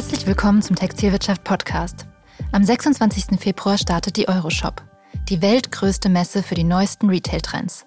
Herzlich 0.00 0.26
willkommen 0.26 0.62
zum 0.62 0.76
Textilwirtschaft 0.76 1.44
Podcast. 1.44 2.06
Am 2.52 2.64
26. 2.64 3.38
Februar 3.38 3.76
startet 3.76 4.16
die 4.16 4.28
Euroshop, 4.28 4.82
die 5.28 5.42
weltgrößte 5.42 6.08
Messe 6.08 6.42
für 6.42 6.54
die 6.54 6.64
neuesten 6.64 7.10
Retail-Trends. 7.10 7.84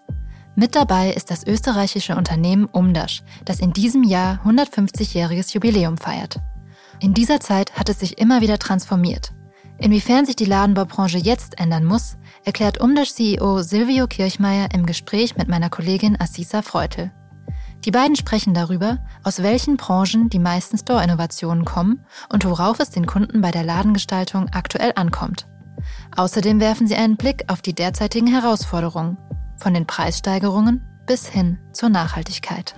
Mit 0.55 0.75
dabei 0.75 1.11
ist 1.11 1.31
das 1.31 1.43
österreichische 1.47 2.15
Unternehmen 2.15 2.65
Umdasch, 2.65 3.23
das 3.45 3.59
in 3.59 3.73
diesem 3.73 4.03
Jahr 4.03 4.39
150-jähriges 4.45 5.55
Jubiläum 5.55 5.97
feiert. 5.97 6.35
In 6.99 7.15
dieser 7.15 7.39
Zeit 7.39 7.73
hat 7.73 7.89
es 7.89 8.01
sich 8.01 8.19
immer 8.19 8.41
wieder 8.41 8.59
transformiert. 8.59 9.33
Inwiefern 9.79 10.27
sich 10.27 10.35
die 10.35 10.45
Ladenbaubranche 10.45 11.17
jetzt 11.17 11.59
ändern 11.59 11.83
muss, 11.83 12.17
erklärt 12.45 12.79
Umdasch-CEO 12.79 13.63
Silvio 13.63 14.05
Kirchmeier 14.05 14.69
im 14.71 14.85
Gespräch 14.85 15.35
mit 15.35 15.47
meiner 15.47 15.71
Kollegin 15.71 16.21
Assisa 16.21 16.61
Freutel. 16.61 17.11
Die 17.85 17.91
beiden 17.91 18.15
sprechen 18.15 18.53
darüber, 18.53 18.99
aus 19.23 19.43
welchen 19.43 19.75
Branchen 19.75 20.29
die 20.29 20.39
meisten 20.39 20.77
Store-Innovationen 20.77 21.65
kommen 21.65 22.05
und 22.29 22.45
worauf 22.45 22.79
es 22.79 22.91
den 22.91 23.05
Kunden 23.05 23.41
bei 23.41 23.51
der 23.51 23.63
Ladengestaltung 23.63 24.49
aktuell 24.53 24.93
ankommt. 24.95 25.47
Außerdem 26.15 26.61
werfen 26.61 26.87
sie 26.87 26.95
einen 26.95 27.17
Blick 27.17 27.43
auf 27.47 27.61
die 27.61 27.73
derzeitigen 27.73 28.27
Herausforderungen, 28.27 29.17
von 29.57 29.73
den 29.73 29.85
Preissteigerungen 29.85 30.81
bis 31.05 31.27
hin 31.27 31.59
zur 31.73 31.89
Nachhaltigkeit. 31.89 32.75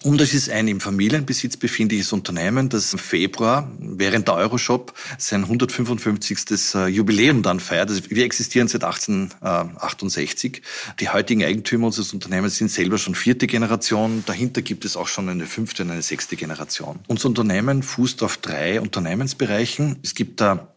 Und 0.03 0.19
das 0.19 0.33
ist 0.33 0.49
ein 0.49 0.67
im 0.67 0.81
Familienbesitz 0.81 1.59
befindliches 1.59 2.15
Unternehmen, 2.15 2.71
das 2.71 2.95
im 2.95 2.99
Februar 2.99 3.71
während 3.79 4.29
der 4.29 4.37
Euroshop 4.37 4.95
sein 5.19 5.43
155. 5.43 6.39
Äh, 6.75 6.87
Jubiläum 6.87 7.43
dann 7.43 7.61
feiert. 7.61 7.91
Also 7.91 8.03
wir 8.09 8.25
existieren 8.25 8.67
seit 8.67 8.83
1868. 8.83 10.63
Die 11.01 11.11
heutigen 11.11 11.45
Eigentümer 11.45 11.89
unseres 11.89 12.15
Unternehmens 12.15 12.57
sind 12.57 12.71
selber 12.71 12.97
schon 12.97 13.15
vierte 13.15 13.47
Generation. 13.47 14.25
Dahinter 14.25 14.63
gibt 14.63 14.87
es 14.87 14.97
auch 14.97 15.07
schon 15.07 15.29
eine 15.29 15.45
fünfte 15.45 15.83
und 15.83 15.91
eine 15.91 16.03
sechste 16.03 16.35
Generation. 16.35 17.01
Unser 17.07 17.29
Unternehmen 17.29 17.83
fußt 17.83 18.23
auf 18.23 18.39
drei 18.39 18.81
Unternehmensbereichen. 18.81 19.99
Es 20.03 20.15
gibt 20.15 20.41
da 20.41 20.75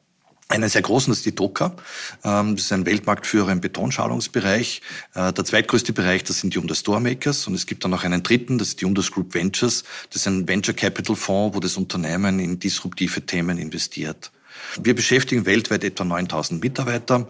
einen 0.49 0.69
sehr 0.69 0.81
großen, 0.81 1.11
ist 1.11 1.25
die 1.25 1.35
Doka. 1.35 1.75
Ähm, 2.23 2.55
das 2.55 2.65
ist 2.65 2.71
ein 2.71 2.85
Weltmarktführer 2.85 3.51
im 3.51 3.61
Betonschalungsbereich. 3.61 4.81
Äh, 5.15 5.33
der 5.33 5.45
zweitgrößte 5.45 5.93
Bereich, 5.93 6.23
das 6.23 6.39
sind 6.39 6.53
die 6.53 6.59
Umdas 6.59 6.79
Storemakers. 6.79 7.47
Und 7.47 7.55
es 7.55 7.65
gibt 7.65 7.83
dann 7.83 7.91
noch 7.91 8.03
einen 8.03 8.23
dritten, 8.23 8.57
das 8.57 8.69
ist 8.69 8.81
die 8.81 8.85
Umdas 8.85 9.11
Group 9.11 9.33
Ventures. 9.33 9.83
Das 10.09 10.21
ist 10.21 10.27
ein 10.27 10.47
Venture 10.47 10.75
Capital 10.75 11.15
Fonds, 11.15 11.55
wo 11.55 11.59
das 11.59 11.77
Unternehmen 11.77 12.39
in 12.39 12.59
disruptive 12.59 13.25
Themen 13.25 13.57
investiert. 13.57 14.31
Wir 14.81 14.95
beschäftigen 14.95 15.45
weltweit 15.45 15.83
etwa 15.83 16.03
9000 16.03 16.63
Mitarbeiter. 16.63 17.27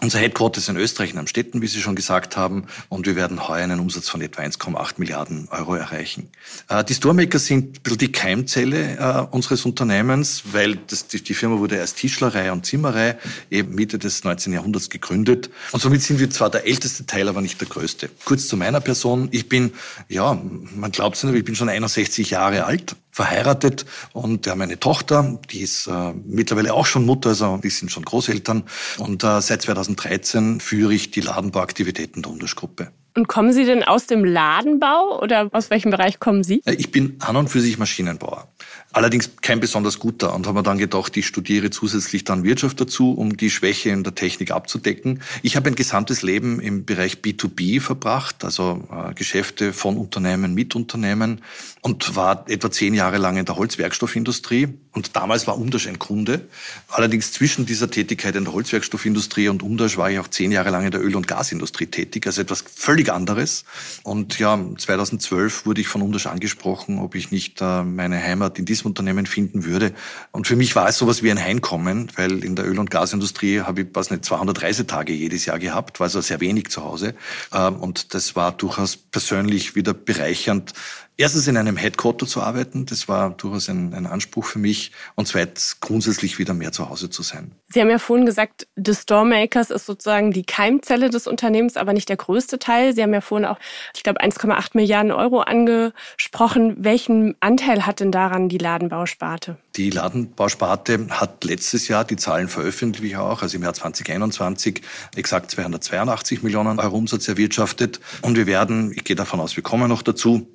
Unser 0.00 0.18
Headquarter 0.18 0.58
ist 0.58 0.68
in 0.68 0.76
Österreich 0.76 1.12
in 1.12 1.18
Amstetten, 1.18 1.62
wie 1.62 1.66
Sie 1.66 1.80
schon 1.80 1.94
gesagt 1.94 2.36
haben, 2.36 2.66
und 2.88 3.06
wir 3.06 3.14
werden 3.16 3.48
heuer 3.48 3.62
einen 3.62 3.80
Umsatz 3.80 4.08
von 4.08 4.20
etwa 4.20 4.42
1,8 4.42 4.94
Milliarden 4.98 5.48
Euro 5.50 5.76
erreichen. 5.76 6.28
Äh, 6.68 6.84
die 6.84 6.94
Storemakers 6.94 7.46
sind 7.46 7.80
die 7.86 8.12
Keimzelle 8.12 8.96
äh, 8.98 9.34
unseres 9.34 9.64
Unternehmens, 9.64 10.42
weil 10.52 10.76
das, 10.76 11.06
die, 11.06 11.34
Firma 11.34 11.58
wurde 11.58 11.80
als 11.80 11.94
Tischlerei 11.94 12.50
und 12.50 12.66
Zimmerei 12.66 13.16
eben 13.50 13.74
Mitte 13.74 13.98
des 13.98 14.24
19. 14.24 14.52
Jahrhunderts 14.52 14.90
gegründet. 14.90 15.50
Und 15.70 15.80
somit 15.80 16.02
sind 16.02 16.18
wir 16.18 16.28
zwar 16.28 16.50
der 16.50 16.66
älteste 16.66 17.06
Teil, 17.06 17.28
aber 17.28 17.40
nicht 17.40 17.60
der 17.60 17.68
größte. 17.68 18.10
Kurz 18.24 18.48
zu 18.48 18.56
meiner 18.56 18.80
Person. 18.80 19.28
Ich 19.30 19.48
bin, 19.48 19.72
ja, 20.08 20.38
man 20.74 20.90
glaubt 20.90 21.16
es 21.16 21.22
nicht, 21.22 21.30
aber 21.30 21.38
ich 21.38 21.44
bin 21.44 21.54
schon 21.54 21.68
61 21.68 22.30
Jahre 22.30 22.64
alt 22.64 22.96
verheiratet 23.14 23.86
und 24.12 24.44
wir 24.44 24.50
haben 24.50 24.60
eine 24.60 24.80
Tochter, 24.80 25.38
die 25.52 25.60
ist 25.60 25.86
äh, 25.86 26.12
mittlerweile 26.26 26.74
auch 26.74 26.84
schon 26.84 27.06
Mutter, 27.06 27.28
also 27.28 27.60
die 27.62 27.70
sind 27.70 27.92
schon 27.92 28.04
Großeltern. 28.04 28.64
Und 28.98 29.22
äh, 29.22 29.40
seit 29.40 29.62
2013 29.62 30.58
führe 30.58 30.92
ich 30.92 31.12
die 31.12 31.20
Ladenbauaktivitäten 31.20 32.22
der 32.22 32.32
Untergruppe. 32.32 32.90
Und 33.16 33.28
kommen 33.28 33.52
Sie 33.52 33.64
denn 33.64 33.84
aus 33.84 34.08
dem 34.08 34.24
Ladenbau 34.24 35.20
oder 35.22 35.48
aus 35.52 35.70
welchem 35.70 35.92
Bereich 35.92 36.18
kommen 36.18 36.42
Sie? 36.42 36.60
Äh, 36.64 36.74
ich 36.74 36.90
bin 36.90 37.16
an 37.20 37.36
und 37.36 37.48
für 37.48 37.60
sich 37.60 37.78
Maschinenbauer. 37.78 38.48
Allerdings 38.94 39.30
kein 39.42 39.58
besonders 39.58 39.98
guter 39.98 40.32
und 40.36 40.46
haben 40.46 40.54
wir 40.54 40.62
dann 40.62 40.78
gedacht, 40.78 41.16
ich 41.16 41.26
studiere 41.26 41.70
zusätzlich 41.70 42.22
dann 42.22 42.44
Wirtschaft 42.44 42.80
dazu, 42.80 43.10
um 43.10 43.36
die 43.36 43.50
Schwäche 43.50 43.90
in 43.90 44.04
der 44.04 44.14
Technik 44.14 44.52
abzudecken. 44.52 45.20
Ich 45.42 45.56
habe 45.56 45.68
ein 45.68 45.74
gesamtes 45.74 46.22
Leben 46.22 46.60
im 46.60 46.84
Bereich 46.84 47.16
B2B 47.16 47.80
verbracht, 47.80 48.44
also 48.44 48.84
äh, 48.92 49.12
Geschäfte 49.14 49.72
von 49.72 49.96
Unternehmen 49.96 50.54
mit 50.54 50.76
Unternehmen 50.76 51.40
und 51.80 52.14
war 52.14 52.44
etwa 52.48 52.70
zehn 52.70 52.94
Jahre 52.94 53.18
lang 53.18 53.36
in 53.36 53.44
der 53.44 53.56
Holzwerkstoffindustrie. 53.56 54.68
Und 54.92 55.16
damals 55.16 55.48
war 55.48 55.58
Umdasch 55.58 55.88
ein 55.88 55.98
Kunde. 55.98 56.42
Allerdings 56.86 57.32
zwischen 57.32 57.66
dieser 57.66 57.90
Tätigkeit 57.90 58.36
in 58.36 58.44
der 58.44 58.52
Holzwerkstoffindustrie 58.52 59.48
und 59.48 59.64
Umdasch 59.64 59.96
war 59.96 60.08
ich 60.08 60.20
auch 60.20 60.28
zehn 60.28 60.52
Jahre 60.52 60.70
lang 60.70 60.84
in 60.84 60.92
der 60.92 61.02
Öl- 61.02 61.16
und 61.16 61.26
Gasindustrie 61.26 61.86
tätig, 61.86 62.28
also 62.28 62.42
etwas 62.42 62.62
völlig 62.72 63.12
anderes. 63.12 63.64
Und 64.04 64.38
ja, 64.38 64.56
2012 64.78 65.66
wurde 65.66 65.80
ich 65.80 65.88
von 65.88 66.00
Umdasch 66.00 66.26
angesprochen, 66.26 67.00
ob 67.00 67.16
ich 67.16 67.32
nicht 67.32 67.60
äh, 67.60 67.82
meine 67.82 68.22
Heimat 68.22 68.60
in 68.60 68.64
diesem 68.64 68.83
Unternehmen 68.84 69.26
finden 69.26 69.64
würde. 69.64 69.92
Und 70.32 70.46
für 70.46 70.56
mich 70.56 70.76
war 70.76 70.88
es 70.88 70.98
sowas 70.98 71.22
wie 71.22 71.30
ein 71.30 71.42
Heimkommen, 71.42 72.10
weil 72.16 72.44
in 72.44 72.56
der 72.56 72.66
Öl- 72.66 72.78
und 72.78 72.90
Gasindustrie 72.90 73.60
habe 73.60 73.82
ich, 73.82 73.86
was 73.92 74.10
nicht, 74.10 74.24
200 74.24 74.62
Reisetage 74.62 75.12
jedes 75.12 75.46
Jahr 75.46 75.58
gehabt, 75.58 76.00
war 76.00 76.06
also 76.06 76.20
sehr 76.20 76.40
wenig 76.40 76.70
zu 76.70 76.84
Hause. 76.84 77.14
Ähm, 77.52 77.76
und 77.76 78.14
das 78.14 78.36
war 78.36 78.52
durchaus 78.52 78.96
persönlich 78.96 79.74
wieder 79.74 79.94
bereichernd, 79.94 80.72
erstens 81.16 81.46
in 81.46 81.56
einem 81.56 81.76
Headquarter 81.76 82.26
zu 82.26 82.42
arbeiten, 82.42 82.86
das 82.86 83.08
war 83.08 83.30
durchaus 83.30 83.68
ein, 83.68 83.94
ein, 83.94 84.06
Anspruch 84.06 84.44
für 84.44 84.58
mich. 84.58 84.92
Und 85.14 85.26
zweitens 85.26 85.78
grundsätzlich 85.80 86.38
wieder 86.38 86.54
mehr 86.54 86.72
zu 86.72 86.88
Hause 86.88 87.10
zu 87.10 87.22
sein. 87.22 87.52
Sie 87.68 87.80
haben 87.80 87.90
ja 87.90 87.98
vorhin 87.98 88.26
gesagt, 88.26 88.66
The 88.76 88.94
Storemakers 88.94 89.70
ist 89.70 89.86
sozusagen 89.86 90.32
die 90.32 90.44
Keimzelle 90.44 91.10
des 91.10 91.26
Unternehmens, 91.26 91.76
aber 91.76 91.92
nicht 91.92 92.08
der 92.08 92.16
größte 92.16 92.58
Teil. 92.58 92.94
Sie 92.94 93.02
haben 93.02 93.14
ja 93.14 93.20
vorhin 93.20 93.46
auch, 93.46 93.58
ich 93.94 94.02
glaube, 94.02 94.20
1,8 94.20 94.70
Milliarden 94.74 95.12
Euro 95.12 95.40
angesprochen. 95.40 96.76
Welchen 96.78 97.34
Anteil 97.40 97.86
hat 97.86 98.00
denn 98.00 98.12
daran 98.12 98.48
die 98.48 98.58
Ladenbausparte? 98.58 99.56
Die 99.76 99.90
Ladenbausparte 99.90 101.08
hat 101.10 101.44
letztes 101.44 101.88
Jahr, 101.88 102.04
die 102.04 102.16
Zahlen 102.16 102.48
veröffentliche 102.48 103.04
ich 103.04 103.16
auch, 103.16 103.42
also 103.42 103.56
im 103.56 103.62
Jahr 103.62 103.74
2021, 103.74 104.82
exakt 105.16 105.50
282 105.50 106.42
Millionen 106.42 106.78
Euro 106.78 106.96
Umsatz 106.96 107.28
erwirtschaftet. 107.28 108.00
Und 108.22 108.36
wir 108.36 108.46
werden, 108.46 108.92
ich 108.92 109.04
gehe 109.04 109.16
davon 109.16 109.40
aus, 109.40 109.56
wir 109.56 109.62
kommen 109.62 109.88
noch 109.88 110.02
dazu, 110.02 110.46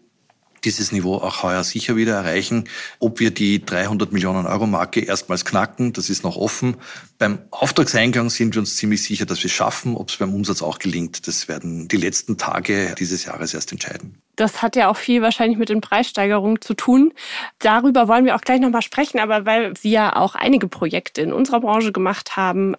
dieses 0.63 0.91
Niveau 0.91 1.15
auch 1.15 1.43
heuer 1.43 1.63
sicher 1.63 1.95
wieder 1.95 2.15
erreichen. 2.15 2.65
Ob 2.99 3.19
wir 3.19 3.31
die 3.31 3.63
300 3.65 4.11
Millionen 4.11 4.45
Euro 4.45 4.67
Marke 4.67 5.01
erstmals 5.01 5.45
knacken, 5.45 5.93
das 5.93 6.09
ist 6.09 6.23
noch 6.23 6.37
offen. 6.37 6.77
Beim 7.17 7.39
Auftragseingang 7.51 8.29
sind 8.29 8.55
wir 8.55 8.61
uns 8.61 8.77
ziemlich 8.77 9.03
sicher, 9.03 9.25
dass 9.25 9.39
wir 9.39 9.47
es 9.47 9.51
schaffen. 9.51 9.95
Ob 9.95 10.09
es 10.09 10.17
beim 10.17 10.33
Umsatz 10.33 10.61
auch 10.61 10.79
gelingt, 10.79 11.27
das 11.27 11.47
werden 11.47 11.87
die 11.87 11.97
letzten 11.97 12.37
Tage 12.37 12.95
dieses 12.97 13.25
Jahres 13.25 13.53
erst 13.53 13.71
entscheiden. 13.71 14.21
Das 14.35 14.61
hat 14.61 14.77
ja 14.77 14.89
auch 14.89 14.95
viel 14.95 15.21
wahrscheinlich 15.21 15.57
mit 15.57 15.67
den 15.67 15.81
Preissteigerungen 15.81 16.61
zu 16.61 16.73
tun. 16.73 17.13
Darüber 17.59 18.07
wollen 18.07 18.23
wir 18.23 18.35
auch 18.35 18.41
gleich 18.41 18.61
nochmal 18.61 18.81
sprechen, 18.81 19.19
aber 19.19 19.45
weil 19.45 19.75
Sie 19.75 19.91
ja 19.91 20.15
auch 20.15 20.35
einige 20.35 20.67
Projekte 20.67 21.21
in 21.21 21.33
unserer 21.33 21.59
Branche 21.59 21.91
gemacht 21.91 22.37
haben, 22.37 22.75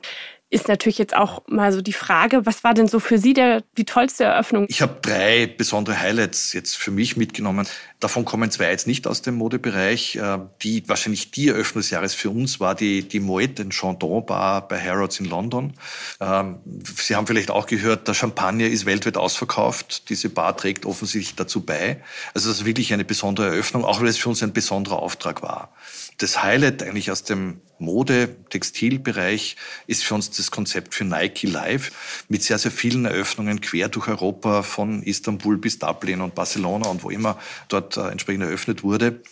ist 0.50 0.66
natürlich 0.66 0.98
jetzt 0.98 1.16
auch 1.16 1.42
mal 1.46 1.72
so 1.72 1.80
die 1.80 1.92
Frage, 1.92 2.44
was 2.44 2.64
war 2.64 2.74
denn 2.74 2.88
so 2.88 2.98
für 2.98 3.18
Sie 3.18 3.34
der, 3.34 3.62
die 3.76 3.84
tollste 3.84 4.24
Eröffnung? 4.24 4.66
Ich 4.68 4.82
habe 4.82 4.96
drei 5.00 5.46
besondere 5.46 6.00
Highlights 6.00 6.52
jetzt 6.52 6.76
für 6.76 6.90
mich 6.90 7.16
mitgenommen. 7.16 7.68
Davon 8.00 8.24
kommen 8.24 8.50
zwei 8.50 8.70
jetzt 8.70 8.88
nicht 8.88 9.06
aus 9.06 9.22
dem 9.22 9.36
Modebereich. 9.36 10.16
Äh, 10.16 10.38
die 10.62 10.88
wahrscheinlich 10.88 11.30
die 11.30 11.48
Eröffnung 11.48 11.82
des 11.82 11.90
Jahres 11.90 12.14
für 12.14 12.30
uns 12.30 12.58
war 12.58 12.74
die, 12.74 13.06
die 13.06 13.20
Moet 13.20 13.60
in 13.60 13.70
Chandon 13.70 14.26
Bar 14.26 14.66
bei 14.66 14.80
Harrods 14.82 15.20
in 15.20 15.26
London. 15.26 15.74
Ähm, 16.20 16.58
Sie 16.96 17.14
haben 17.14 17.28
vielleicht 17.28 17.50
auch 17.50 17.66
gehört, 17.66 18.08
der 18.08 18.14
Champagner 18.14 18.66
ist 18.66 18.86
weltweit 18.86 19.16
ausverkauft. 19.16 20.08
Diese 20.10 20.30
Bar 20.30 20.56
trägt 20.56 20.84
offensichtlich 20.84 21.36
dazu 21.36 21.64
bei. 21.64 22.02
Also 22.34 22.48
das 22.48 22.60
ist 22.60 22.64
wirklich 22.64 22.92
eine 22.92 23.04
besondere 23.04 23.46
Eröffnung, 23.46 23.84
auch 23.84 24.00
weil 24.00 24.08
es 24.08 24.18
für 24.18 24.30
uns 24.30 24.42
ein 24.42 24.52
besonderer 24.52 24.98
Auftrag 24.98 25.42
war. 25.42 25.72
Das 26.20 26.42
Highlight 26.42 26.82
eigentlich 26.82 27.10
aus 27.10 27.24
dem 27.24 27.62
Mode-, 27.78 28.36
Textilbereich 28.50 29.56
ist 29.86 30.04
für 30.04 30.14
uns 30.14 30.30
das 30.30 30.50
Konzept 30.50 30.94
für 30.94 31.04
Nike 31.04 31.46
Live 31.46 32.26
mit 32.28 32.42
sehr, 32.42 32.58
sehr 32.58 32.70
vielen 32.70 33.06
Eröffnungen 33.06 33.62
quer 33.62 33.88
durch 33.88 34.06
Europa 34.06 34.62
von 34.62 35.02
Istanbul 35.02 35.56
bis 35.56 35.78
Dublin 35.78 36.20
und 36.20 36.34
Barcelona 36.34 36.90
und 36.90 37.02
wo 37.04 37.08
immer 37.08 37.38
dort 37.68 37.96
äh, 37.96 38.08
entsprechend 38.10 38.44
eröffnet 38.44 38.82
wurde. 38.82 39.22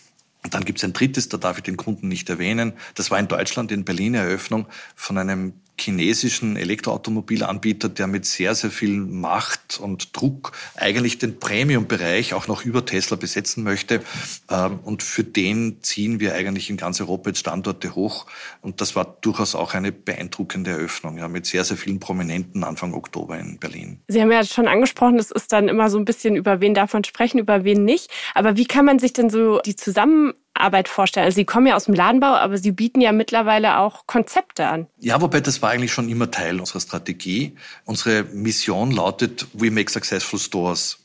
Und 0.43 0.55
dann 0.55 0.65
gibt 0.65 0.79
es 0.79 0.83
ein 0.83 0.93
drittes, 0.93 1.29
da 1.29 1.37
darf 1.37 1.57
ich 1.57 1.63
den 1.63 1.77
Kunden 1.77 2.07
nicht 2.07 2.27
erwähnen. 2.27 2.73
Das 2.95 3.11
war 3.11 3.19
in 3.19 3.27
Deutschland 3.27 3.71
in 3.71 3.85
Berlin 3.85 4.15
Eröffnung 4.15 4.65
von 4.95 5.19
einem 5.19 5.53
chinesischen 5.79 6.57
Elektroautomobilanbieter, 6.57 7.89
der 7.89 8.07
mit 8.07 8.25
sehr, 8.25 8.55
sehr 8.55 8.69
viel 8.69 8.97
Macht 8.97 9.79
und 9.79 10.15
Druck 10.15 10.51
eigentlich 10.75 11.17
den 11.17 11.39
Premium-Bereich 11.39 12.33
auch 12.33 12.47
noch 12.47 12.65
über 12.65 12.85
Tesla 12.85 13.17
besetzen 13.17 13.63
möchte. 13.63 14.01
Ähm, 14.49 14.79
und 14.83 15.03
für 15.03 15.23
den 15.23 15.81
ziehen 15.81 16.19
wir 16.19 16.35
eigentlich 16.35 16.69
in 16.69 16.77
ganz 16.77 16.99
Europa 17.01 17.29
jetzt 17.29 17.39
Standorte 17.39 17.95
hoch. 17.95 18.25
Und 18.61 18.81
das 18.81 18.95
war 18.95 19.17
durchaus 19.21 19.55
auch 19.55 19.73
eine 19.73 19.91
beeindruckende 19.91 20.71
Eröffnung, 20.71 21.17
ja, 21.17 21.27
mit 21.27 21.45
sehr, 21.45 21.63
sehr 21.63 21.77
vielen 21.77 21.99
Prominenten 21.99 22.63
Anfang 22.63 22.93
Oktober 22.93 23.37
in 23.39 23.59
Berlin. 23.59 24.01
Sie 24.07 24.21
haben 24.21 24.31
ja 24.31 24.43
schon 24.43 24.67
angesprochen, 24.67 25.17
es 25.17 25.31
ist 25.31 25.51
dann 25.51 25.67
immer 25.67 25.89
so 25.89 25.97
ein 25.97 26.05
bisschen, 26.05 26.35
über 26.35 26.61
wen 26.61 26.73
man 26.73 27.03
sprechen, 27.03 27.39
über 27.39 27.63
wen 27.63 27.83
nicht. 27.85 28.09
Aber 28.35 28.57
wie 28.57 28.65
kann 28.65 28.85
man 28.85 28.99
sich 28.99 29.13
denn 29.13 29.29
so 29.29 29.59
die 29.65 29.75
Zusammenarbeit 29.75 30.48
Arbeit 30.59 30.87
vorstellen? 30.87 31.25
Also 31.25 31.35
Sie 31.35 31.45
kommen 31.45 31.67
ja 31.67 31.75
aus 31.75 31.85
dem 31.85 31.93
Ladenbau, 31.93 32.35
aber 32.35 32.57
Sie 32.57 32.71
bieten 32.71 33.01
ja 33.01 33.11
mittlerweile 33.11 33.79
auch 33.79 34.07
Konzepte 34.07 34.67
an. 34.67 34.87
Ja, 34.99 35.21
wobei 35.21 35.41
das 35.41 35.61
war 35.61 35.71
eigentlich 35.71 35.93
schon 35.93 36.09
immer 36.09 36.31
Teil 36.31 36.59
unserer 36.59 36.81
Strategie. 36.81 37.55
Unsere 37.85 38.23
Mission 38.23 38.91
lautet 38.91 39.47
We 39.53 39.71
Make 39.71 39.91
Successful 39.91 40.39
Stores. 40.39 40.99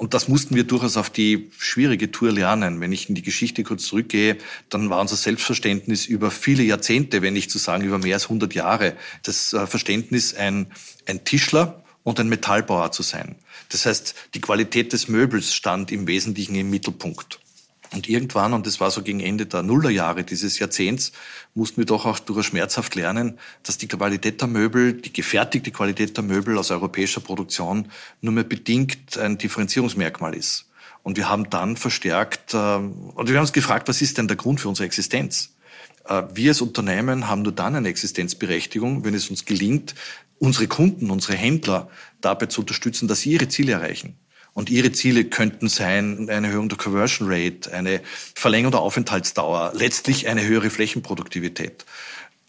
Und 0.00 0.14
das 0.14 0.28
mussten 0.28 0.54
wir 0.54 0.64
durchaus 0.64 0.96
auf 0.96 1.10
die 1.10 1.50
schwierige 1.58 2.10
Tour 2.10 2.32
lernen. 2.32 2.80
Wenn 2.80 2.90
ich 2.90 3.10
in 3.10 3.14
die 3.14 3.20
Geschichte 3.20 3.62
kurz 3.64 3.84
zurückgehe, 3.84 4.38
dann 4.70 4.88
war 4.88 4.98
unser 4.98 5.16
Selbstverständnis 5.16 6.06
über 6.06 6.30
viele 6.30 6.62
Jahrzehnte, 6.62 7.20
wenn 7.20 7.34
nicht 7.34 7.50
zu 7.50 7.58
sagen 7.58 7.84
über 7.84 7.98
mehr 7.98 8.14
als 8.14 8.24
100 8.24 8.54
Jahre, 8.54 8.96
das 9.24 9.52
äh, 9.52 9.66
Verständnis, 9.66 10.32
ein, 10.32 10.68
ein 11.04 11.24
Tischler 11.24 11.84
und 12.02 12.18
ein 12.18 12.30
Metallbauer 12.30 12.92
zu 12.92 13.02
sein. 13.02 13.36
Das 13.68 13.84
heißt, 13.84 14.14
die 14.32 14.40
Qualität 14.40 14.94
des 14.94 15.08
Möbels 15.08 15.52
stand 15.52 15.92
im 15.92 16.06
Wesentlichen 16.06 16.54
im 16.54 16.70
Mittelpunkt. 16.70 17.38
Und 17.92 18.08
irgendwann, 18.08 18.52
und 18.52 18.66
das 18.66 18.78
war 18.78 18.90
so 18.90 19.02
gegen 19.02 19.20
Ende 19.20 19.46
der 19.46 19.62
Nullerjahre 19.62 20.22
dieses 20.22 20.58
Jahrzehnts, 20.60 21.12
mussten 21.54 21.78
wir 21.78 21.86
doch 21.86 22.06
auch 22.06 22.20
durchaus 22.20 22.46
schmerzhaft 22.46 22.94
lernen, 22.94 23.38
dass 23.64 23.78
die 23.78 23.88
Qualität 23.88 24.40
der 24.40 24.48
Möbel, 24.48 24.92
die 24.92 25.12
gefertigte 25.12 25.72
Qualität 25.72 26.16
der 26.16 26.22
Möbel 26.22 26.56
aus 26.56 26.70
europäischer 26.70 27.20
Produktion 27.20 27.90
nur 28.20 28.32
mehr 28.32 28.44
bedingt 28.44 29.18
ein 29.18 29.38
Differenzierungsmerkmal 29.38 30.34
ist. 30.34 30.66
Und 31.02 31.16
wir 31.16 31.28
haben 31.28 31.50
dann 31.50 31.76
verstärkt, 31.76 32.54
äh, 32.54 32.56
und 32.56 33.28
wir 33.28 33.34
haben 33.34 33.42
uns 33.42 33.52
gefragt, 33.52 33.88
was 33.88 34.02
ist 34.02 34.18
denn 34.18 34.28
der 34.28 34.36
Grund 34.36 34.60
für 34.60 34.68
unsere 34.68 34.86
Existenz? 34.86 35.54
Äh, 36.04 36.22
wir 36.34 36.50
als 36.50 36.60
Unternehmen 36.60 37.28
haben 37.28 37.42
nur 37.42 37.52
dann 37.52 37.74
eine 37.74 37.88
Existenzberechtigung, 37.88 39.04
wenn 39.04 39.14
es 39.14 39.30
uns 39.30 39.44
gelingt, 39.44 39.94
unsere 40.38 40.68
Kunden, 40.68 41.10
unsere 41.10 41.34
Händler 41.34 41.90
dabei 42.20 42.46
zu 42.46 42.60
unterstützen, 42.60 43.08
dass 43.08 43.20
sie 43.20 43.32
ihre 43.32 43.48
Ziele 43.48 43.72
erreichen. 43.72 44.16
Und 44.52 44.68
ihre 44.70 44.92
Ziele 44.92 45.24
könnten 45.24 45.68
sein 45.68 46.28
eine 46.28 46.48
Erhöhung 46.48 46.68
der 46.68 46.78
Conversion 46.78 47.28
Rate, 47.30 47.72
eine 47.72 48.00
Verlängerung 48.34 48.72
der 48.72 48.80
Aufenthaltsdauer, 48.80 49.72
letztlich 49.74 50.28
eine 50.28 50.44
höhere 50.44 50.70
Flächenproduktivität. 50.70 51.84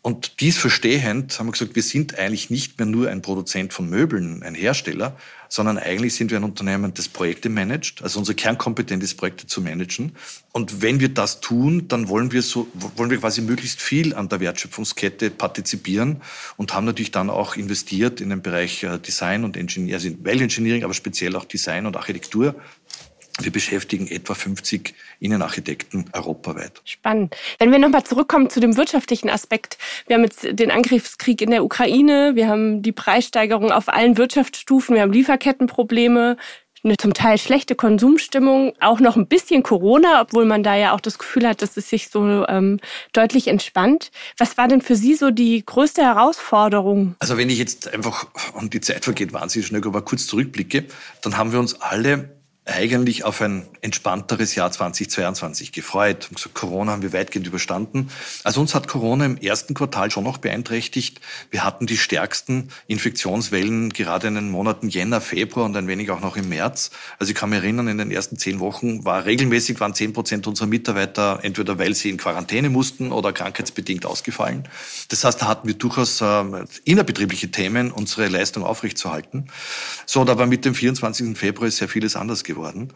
Und 0.03 0.39
dies 0.39 0.57
verstehend 0.57 1.37
haben 1.37 1.47
wir 1.47 1.51
gesagt, 1.51 1.75
wir 1.75 1.83
sind 1.83 2.17
eigentlich 2.17 2.49
nicht 2.49 2.79
mehr 2.79 2.87
nur 2.87 3.09
ein 3.09 3.21
Produzent 3.21 3.71
von 3.71 3.87
Möbeln, 3.87 4.41
ein 4.41 4.55
Hersteller, 4.55 5.15
sondern 5.47 5.77
eigentlich 5.77 6.15
sind 6.15 6.31
wir 6.31 6.37
ein 6.37 6.43
Unternehmen, 6.43 6.95
das 6.95 7.07
Projekte 7.07 7.49
managt. 7.49 8.01
Also 8.01 8.17
unsere 8.17 8.33
Kernkompetenz 8.33 9.03
ist, 9.03 9.15
Projekte 9.15 9.45
zu 9.45 9.61
managen. 9.61 10.13
Und 10.53 10.81
wenn 10.81 10.99
wir 10.99 11.09
das 11.09 11.39
tun, 11.39 11.87
dann 11.87 12.07
wollen 12.07 12.31
wir 12.31 12.41
so, 12.41 12.67
wollen 12.95 13.11
wir 13.11 13.19
quasi 13.19 13.41
möglichst 13.41 13.79
viel 13.79 14.15
an 14.15 14.27
der 14.27 14.39
Wertschöpfungskette 14.39 15.29
partizipieren 15.29 16.21
und 16.57 16.73
haben 16.73 16.85
natürlich 16.85 17.11
dann 17.11 17.29
auch 17.29 17.55
investiert 17.55 18.21
in 18.21 18.29
den 18.29 18.41
Bereich 18.41 18.81
äh, 18.81 18.97
Design 18.97 19.43
und 19.43 19.55
Engineering, 19.55 19.93
also 19.93 20.09
Value 20.23 20.43
Engineering, 20.43 20.83
aber 20.83 20.95
speziell 20.95 21.35
auch 21.35 21.45
Design 21.45 21.85
und 21.85 21.95
Architektur 21.95 22.55
wir 23.39 23.51
beschäftigen 23.51 24.07
etwa 24.07 24.33
50 24.33 24.93
Innenarchitekten 25.19 26.05
europaweit. 26.13 26.81
Spannend. 26.85 27.35
Wenn 27.59 27.71
wir 27.71 27.79
nochmal 27.79 28.03
zurückkommen 28.03 28.49
zu 28.49 28.59
dem 28.59 28.77
wirtschaftlichen 28.77 29.29
Aspekt. 29.29 29.77
Wir 30.07 30.15
haben 30.15 30.23
jetzt 30.23 30.47
den 30.51 30.71
Angriffskrieg 30.71 31.41
in 31.41 31.51
der 31.51 31.63
Ukraine, 31.63 32.35
wir 32.35 32.47
haben 32.47 32.81
die 32.81 32.91
Preissteigerung 32.91 33.71
auf 33.71 33.89
allen 33.89 34.17
Wirtschaftsstufen, 34.17 34.95
wir 34.95 35.01
haben 35.01 35.13
Lieferkettenprobleme, 35.13 36.37
eine 36.83 36.97
zum 36.97 37.13
Teil 37.13 37.37
schlechte 37.37 37.75
Konsumstimmung, 37.75 38.73
auch 38.79 38.99
noch 38.99 39.15
ein 39.15 39.27
bisschen 39.27 39.61
Corona, 39.61 40.21
obwohl 40.21 40.45
man 40.45 40.63
da 40.63 40.75
ja 40.75 40.93
auch 40.93 41.01
das 41.01 41.19
Gefühl 41.19 41.47
hat, 41.47 41.61
dass 41.61 41.77
es 41.77 41.89
sich 41.89 42.09
so 42.09 42.45
ähm, 42.47 42.79
deutlich 43.13 43.47
entspannt. 43.47 44.11
Was 44.37 44.57
war 44.57 44.67
denn 44.67 44.81
für 44.81 44.95
Sie 44.95 45.13
so 45.13 45.29
die 45.29 45.63
größte 45.63 46.01
Herausforderung? 46.01 47.15
Also 47.19 47.37
wenn 47.37 47.49
ich 47.49 47.59
jetzt 47.59 47.93
einfach, 47.93 48.27
und 48.53 48.73
die 48.73 48.81
Zeit 48.81 49.03
vergeht 49.03 49.31
wahnsinnig 49.31 49.67
schnell, 49.67 49.85
aber 49.85 50.01
kurz 50.01 50.25
zurückblicke, 50.25 50.85
dann 51.21 51.37
haben 51.37 51.51
wir 51.51 51.59
uns 51.59 51.79
alle 51.79 52.40
eigentlich 52.65 53.23
auf 53.23 53.41
ein 53.41 53.65
entspannteres 53.81 54.53
Jahr 54.53 54.71
2022 54.71 55.71
gefreut. 55.71 56.29
Corona 56.53 56.91
haben 56.91 57.01
wir 57.01 57.11
weitgehend 57.11 57.47
überstanden. 57.47 58.11
Also 58.43 58.61
uns 58.61 58.75
hat 58.75 58.87
Corona 58.87 59.25
im 59.25 59.37
ersten 59.37 59.73
Quartal 59.73 60.11
schon 60.11 60.23
noch 60.23 60.37
beeinträchtigt. 60.37 61.21
Wir 61.49 61.63
hatten 61.63 61.87
die 61.87 61.97
stärksten 61.97 62.69
Infektionswellen 62.85 63.89
gerade 63.89 64.27
in 64.27 64.35
den 64.35 64.51
Monaten 64.51 64.89
Jänner, 64.89 65.21
Februar 65.21 65.65
und 65.65 65.75
ein 65.75 65.87
wenig 65.87 66.11
auch 66.11 66.21
noch 66.21 66.37
im 66.37 66.49
März. 66.49 66.91
Also 67.17 67.31
ich 67.31 67.35
kann 67.35 67.49
mich 67.49 67.57
erinnern, 67.57 67.87
in 67.87 67.97
den 67.97 68.11
ersten 68.11 68.37
zehn 68.37 68.59
Wochen 68.59 69.05
war 69.05 69.25
regelmäßig 69.25 69.79
waren 69.79 69.95
zehn 69.95 70.13
Prozent 70.13 70.45
unserer 70.45 70.67
Mitarbeiter 70.67 71.39
entweder 71.41 71.79
weil 71.79 71.95
sie 71.95 72.11
in 72.11 72.17
Quarantäne 72.17 72.69
mussten 72.69 73.11
oder 73.11 73.33
krankheitsbedingt 73.33 74.05
ausgefallen. 74.05 74.67
Das 75.09 75.23
heißt, 75.23 75.41
da 75.41 75.47
hatten 75.47 75.67
wir 75.67 75.75
durchaus 75.75 76.21
äh, 76.21 76.43
innerbetriebliche 76.85 77.49
Themen, 77.49 77.91
unsere 77.91 78.27
Leistung 78.27 78.63
aufrechtzuerhalten. 78.63 79.47
So, 80.05 80.21
und 80.21 80.29
aber 80.29 80.45
mit 80.45 80.63
dem 80.63 80.75
24. 80.75 81.35
Februar 81.35 81.67
ist 81.67 81.77
sehr 81.77 81.89
vieles 81.89 82.15
anders 82.15 82.43
geworden 82.43 82.50
geworden. 82.53 82.93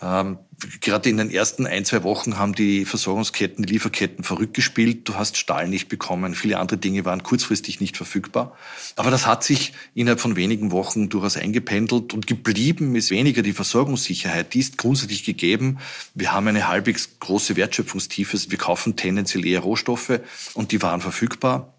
Ähm, 0.00 0.38
gerade 0.80 1.08
in 1.08 1.16
den 1.16 1.30
ersten 1.30 1.66
ein, 1.66 1.84
zwei 1.84 2.04
Wochen 2.04 2.38
haben 2.38 2.54
die 2.54 2.84
Versorgungsketten, 2.84 3.64
die 3.64 3.72
Lieferketten 3.72 4.22
verrückt 4.22 4.54
gespielt. 4.54 5.08
Du 5.08 5.16
hast 5.16 5.36
Stahl 5.36 5.68
nicht 5.68 5.88
bekommen. 5.88 6.34
Viele 6.34 6.58
andere 6.58 6.78
Dinge 6.78 7.04
waren 7.04 7.22
kurzfristig 7.24 7.80
nicht 7.80 7.96
verfügbar. 7.96 8.56
Aber 8.94 9.10
das 9.10 9.26
hat 9.26 9.42
sich 9.42 9.72
innerhalb 9.94 10.20
von 10.20 10.36
wenigen 10.36 10.70
Wochen 10.70 11.08
durchaus 11.08 11.36
eingependelt 11.36 12.14
und 12.14 12.26
geblieben 12.28 12.94
ist 12.94 13.10
weniger 13.10 13.42
die 13.42 13.52
Versorgungssicherheit. 13.52 14.54
Die 14.54 14.60
ist 14.60 14.78
grundsätzlich 14.78 15.24
gegeben. 15.24 15.78
Wir 16.14 16.32
haben 16.32 16.46
eine 16.46 16.68
halbwegs 16.68 17.18
große 17.18 17.56
Wertschöpfungstiefe. 17.56 18.38
Wir 18.50 18.58
kaufen 18.58 18.94
tendenziell 18.94 19.44
eher 19.44 19.60
Rohstoffe 19.60 20.20
und 20.54 20.70
die 20.70 20.80
waren 20.80 21.00
verfügbar. 21.00 21.74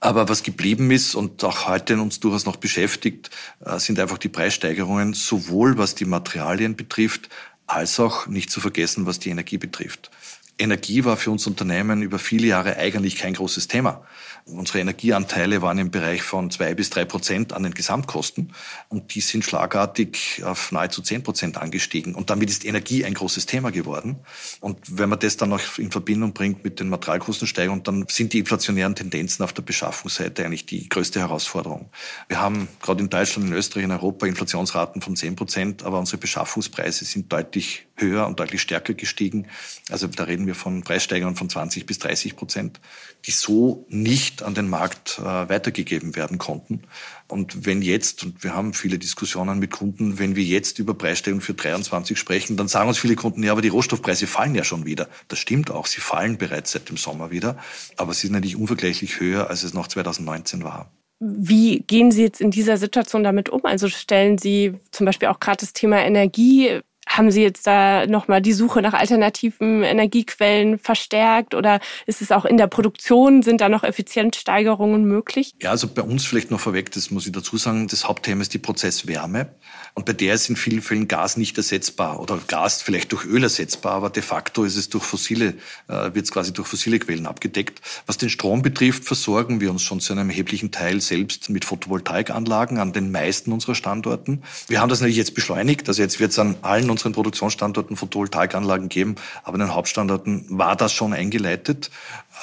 Aber 0.00 0.28
was 0.28 0.42
geblieben 0.42 0.90
ist 0.90 1.14
und 1.14 1.42
auch 1.44 1.66
heute 1.66 2.00
uns 2.00 2.20
durchaus 2.20 2.46
noch 2.46 2.56
beschäftigt, 2.56 3.30
äh, 3.64 3.78
sind 3.78 3.98
einfach 3.98 4.18
die 4.18 4.28
Preissteigerungen, 4.28 5.14
sowohl 5.14 5.78
was 5.78 5.94
die 5.94 6.04
Materialien 6.04 6.76
betrifft, 6.76 7.28
als 7.66 7.98
auch 7.98 8.26
nicht 8.26 8.50
zu 8.50 8.60
vergessen, 8.60 9.06
was 9.06 9.18
die 9.18 9.30
Energie 9.30 9.58
betrifft. 9.58 10.10
Energie 10.58 11.04
war 11.04 11.16
für 11.16 11.30
uns 11.30 11.46
Unternehmen 11.46 12.02
über 12.02 12.18
viele 12.18 12.46
Jahre 12.46 12.76
eigentlich 12.76 13.16
kein 13.16 13.34
großes 13.34 13.68
Thema. 13.68 14.06
Unsere 14.46 14.78
Energieanteile 14.78 15.60
waren 15.60 15.78
im 15.78 15.90
Bereich 15.90 16.22
von 16.22 16.50
zwei 16.50 16.74
bis 16.74 16.88
drei 16.88 17.04
Prozent 17.04 17.52
an 17.52 17.64
den 17.64 17.74
Gesamtkosten 17.74 18.52
und 18.88 19.14
die 19.14 19.20
sind 19.20 19.44
schlagartig 19.44 20.42
auf 20.44 20.72
nahezu 20.72 21.02
zehn 21.02 21.22
Prozent 21.22 21.58
angestiegen. 21.58 22.14
Und 22.14 22.30
damit 22.30 22.48
ist 22.48 22.64
Energie 22.64 23.04
ein 23.04 23.12
großes 23.12 23.46
Thema 23.46 23.70
geworden. 23.70 24.20
Und 24.60 24.78
wenn 24.98 25.08
man 25.08 25.18
das 25.18 25.36
dann 25.36 25.50
noch 25.50 25.78
in 25.78 25.90
Verbindung 25.90 26.32
bringt 26.32 26.64
mit 26.64 26.80
den 26.80 26.88
Materialkostensteigerungen, 26.88 27.82
dann 27.82 28.06
sind 28.08 28.32
die 28.32 28.38
inflationären 28.38 28.94
Tendenzen 28.94 29.42
auf 29.42 29.52
der 29.52 29.62
Beschaffungsseite 29.62 30.44
eigentlich 30.44 30.64
die 30.64 30.88
größte 30.88 31.20
Herausforderung. 31.20 31.90
Wir 32.28 32.40
haben 32.40 32.68
gerade 32.80 33.02
in 33.02 33.10
Deutschland, 33.10 33.48
in 33.48 33.54
Österreich, 33.54 33.84
in 33.84 33.90
Europa 33.90 34.26
Inflationsraten 34.26 35.02
von 35.02 35.16
zehn 35.16 35.36
Prozent, 35.36 35.82
aber 35.82 35.98
unsere 35.98 36.18
Beschaffungspreise 36.18 37.04
sind 37.04 37.32
deutlich 37.32 37.85
höher 37.96 38.26
und 38.26 38.40
deutlich 38.40 38.60
stärker 38.60 38.94
gestiegen. 38.94 39.48
Also 39.90 40.06
da 40.06 40.24
reden 40.24 40.46
wir 40.46 40.54
von 40.54 40.82
Preissteigerungen 40.82 41.36
von 41.36 41.48
20 41.48 41.86
bis 41.86 41.98
30 41.98 42.36
Prozent, 42.36 42.80
die 43.24 43.30
so 43.30 43.86
nicht 43.88 44.42
an 44.42 44.54
den 44.54 44.68
Markt 44.68 45.18
äh, 45.18 45.22
weitergegeben 45.22 46.16
werden 46.16 46.38
konnten. 46.38 46.82
Und 47.28 47.66
wenn 47.66 47.82
jetzt, 47.82 48.22
und 48.22 48.44
wir 48.44 48.54
haben 48.54 48.72
viele 48.72 48.98
Diskussionen 48.98 49.58
mit 49.58 49.70
Kunden, 49.72 50.18
wenn 50.18 50.36
wir 50.36 50.44
jetzt 50.44 50.78
über 50.78 50.94
Preissteigerungen 50.94 51.42
für 51.42 51.54
23 51.54 52.18
sprechen, 52.18 52.56
dann 52.56 52.68
sagen 52.68 52.88
uns 52.88 52.98
viele 52.98 53.16
Kunden, 53.16 53.42
ja, 53.42 53.52
aber 53.52 53.62
die 53.62 53.68
Rohstoffpreise 53.68 54.26
fallen 54.26 54.54
ja 54.54 54.64
schon 54.64 54.86
wieder. 54.86 55.08
Das 55.28 55.38
stimmt 55.38 55.70
auch, 55.70 55.86
sie 55.86 56.00
fallen 56.00 56.38
bereits 56.38 56.72
seit 56.72 56.88
dem 56.88 56.96
Sommer 56.96 57.30
wieder, 57.30 57.58
aber 57.96 58.14
sie 58.14 58.28
sind 58.28 58.32
natürlich 58.32 58.56
unvergleichlich 58.56 59.18
höher, 59.18 59.50
als 59.50 59.64
es 59.64 59.74
noch 59.74 59.88
2019 59.88 60.62
war. 60.62 60.90
Wie 61.18 61.80
gehen 61.80 62.10
Sie 62.10 62.22
jetzt 62.22 62.42
in 62.42 62.50
dieser 62.50 62.76
Situation 62.76 63.24
damit 63.24 63.48
um? 63.48 63.64
Also 63.64 63.88
stellen 63.88 64.36
Sie 64.36 64.74
zum 64.90 65.06
Beispiel 65.06 65.28
auch 65.28 65.40
gerade 65.40 65.58
das 65.60 65.72
Thema 65.72 66.04
Energie 66.04 66.80
haben 67.16 67.30
Sie 67.30 67.42
jetzt 67.42 67.66
da 67.66 68.06
nochmal 68.06 68.42
die 68.42 68.52
Suche 68.52 68.82
nach 68.82 68.94
alternativen 68.94 69.82
Energiequellen 69.82 70.78
verstärkt 70.78 71.54
oder 71.54 71.80
ist 72.06 72.22
es 72.22 72.32
auch 72.32 72.44
in 72.44 72.56
der 72.56 72.66
Produktion, 72.66 73.42
sind 73.42 73.60
da 73.60 73.68
noch 73.68 73.84
Effizienzsteigerungen 73.84 75.04
möglich? 75.04 75.52
Ja, 75.62 75.70
also 75.70 75.88
bei 75.88 76.02
uns 76.02 76.24
vielleicht 76.24 76.50
noch 76.50 76.60
vorweg, 76.60 76.90
das 76.92 77.10
muss 77.10 77.26
ich 77.26 77.32
dazu 77.32 77.56
sagen, 77.56 77.88
das 77.88 78.06
Hauptthema 78.06 78.42
ist 78.42 78.54
die 78.54 78.58
Prozesswärme. 78.58 79.48
Und 79.94 80.04
bei 80.04 80.12
der 80.12 80.34
ist 80.34 80.50
in 80.50 80.56
vielen 80.56 80.82
Fällen 80.82 81.08
Gas 81.08 81.38
nicht 81.38 81.56
ersetzbar 81.56 82.20
oder 82.20 82.38
Gas 82.46 82.82
vielleicht 82.82 83.12
durch 83.12 83.24
Öl 83.24 83.42
ersetzbar, 83.42 83.92
aber 83.92 84.10
de 84.10 84.22
facto 84.22 84.64
ist 84.64 84.76
es 84.76 84.90
durch 84.90 85.04
fossile, 85.04 85.54
äh, 85.88 86.14
wird 86.14 86.26
es 86.26 86.32
quasi 86.32 86.52
durch 86.52 86.68
fossile 86.68 86.98
Quellen 86.98 87.26
abgedeckt. 87.26 87.80
Was 88.04 88.18
den 88.18 88.28
Strom 88.28 88.60
betrifft, 88.60 89.04
versorgen 89.04 89.60
wir 89.60 89.70
uns 89.70 89.82
schon 89.82 90.00
zu 90.00 90.12
einem 90.12 90.28
erheblichen 90.28 90.70
Teil 90.70 91.00
selbst 91.00 91.48
mit 91.48 91.64
Photovoltaikanlagen 91.64 92.78
an 92.78 92.92
den 92.92 93.10
meisten 93.10 93.52
unserer 93.52 93.74
Standorten. 93.74 94.42
Wir 94.68 94.80
haben 94.80 94.90
das 94.90 95.00
natürlich 95.00 95.16
jetzt 95.16 95.34
beschleunigt, 95.34 95.88
also 95.88 96.02
jetzt 96.02 96.20
wird 96.20 96.32
es 96.32 96.38
an 96.38 96.56
allen 96.60 96.90
unseren 96.90 97.05
Produktionsstandorten 97.12 97.96
Photovoltaikanlagen 97.96 98.88
geben, 98.88 99.16
aber 99.44 99.54
an 99.54 99.60
den 99.60 99.74
Hauptstandorten 99.74 100.46
war 100.48 100.76
das 100.76 100.92
schon 100.92 101.12
eingeleitet. 101.12 101.90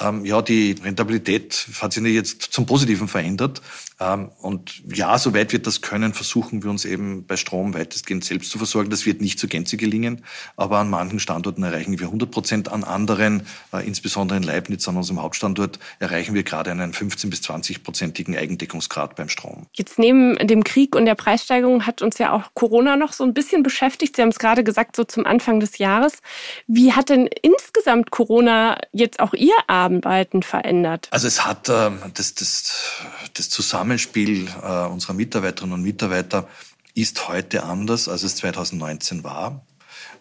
Ähm, 0.00 0.24
ja, 0.24 0.42
die 0.42 0.74
Rentabilität 0.82 1.68
hat 1.80 1.92
sich 1.92 2.02
jetzt 2.04 2.42
zum 2.42 2.66
Positiven 2.66 3.08
verändert. 3.08 3.62
Ähm, 4.00 4.30
und 4.40 4.82
ja, 4.92 5.18
soweit 5.18 5.52
wir 5.52 5.60
das 5.60 5.80
können, 5.80 6.14
versuchen 6.14 6.62
wir 6.62 6.70
uns 6.70 6.84
eben 6.84 7.26
bei 7.26 7.36
Strom 7.36 7.74
weitestgehend 7.74 8.24
selbst 8.24 8.50
zu 8.50 8.58
versorgen. 8.58 8.90
Das 8.90 9.06
wird 9.06 9.20
nicht 9.20 9.38
zur 9.38 9.48
Gänze 9.48 9.76
gelingen, 9.76 10.24
aber 10.56 10.78
an 10.78 10.90
manchen 10.90 11.20
Standorten 11.20 11.62
erreichen 11.62 11.98
wir 11.98 12.06
100 12.06 12.30
Prozent, 12.30 12.72
an 12.72 12.82
anderen, 12.82 13.46
äh, 13.72 13.86
insbesondere 13.86 14.38
in 14.38 14.42
Leibniz, 14.42 14.88
an 14.88 14.96
unserem 14.96 15.22
Hauptstandort, 15.22 15.78
erreichen 16.00 16.34
wir 16.34 16.42
gerade 16.42 16.72
einen 16.72 16.92
15 16.92 17.30
bis 17.30 17.40
20-prozentigen 17.42 18.36
Eigendeckungsgrad 18.36 19.14
beim 19.14 19.28
Strom. 19.28 19.66
Jetzt 19.74 19.98
neben 19.98 20.34
dem 20.46 20.64
Krieg 20.64 20.96
und 20.96 21.06
der 21.06 21.14
Preissteigerung 21.14 21.86
hat 21.86 22.02
uns 22.02 22.18
ja 22.18 22.32
auch 22.32 22.52
Corona 22.54 22.96
noch 22.96 23.12
so 23.12 23.22
ein 23.22 23.32
bisschen 23.32 23.62
beschäftigt. 23.62 24.16
Sie 24.16 24.22
haben 24.22 24.30
es 24.30 24.38
gerade 24.38 24.64
gesagt, 24.64 24.96
so 24.96 25.04
zum 25.04 25.24
Anfang 25.24 25.60
des 25.60 25.78
Jahres. 25.78 26.14
Wie 26.66 26.92
hat 26.92 27.10
denn 27.10 27.28
insgesamt 27.42 28.10
Corona 28.10 28.78
jetzt 28.92 29.20
auch 29.20 29.34
Ihr 29.34 29.54
Arbeiten 29.84 30.42
verändert? 30.42 31.08
Also 31.10 31.26
es 31.26 31.44
hat 31.44 31.68
äh, 31.68 31.90
das, 32.14 32.34
das, 32.34 33.02
das 33.34 33.50
Zusammenspiel 33.50 34.48
äh, 34.62 34.86
unserer 34.86 35.14
Mitarbeiterinnen 35.14 35.74
und 35.74 35.82
Mitarbeiter 35.82 36.48
ist 36.94 37.28
heute 37.28 37.64
anders, 37.64 38.08
als 38.08 38.22
es 38.22 38.36
2019 38.36 39.24
war. 39.24 39.64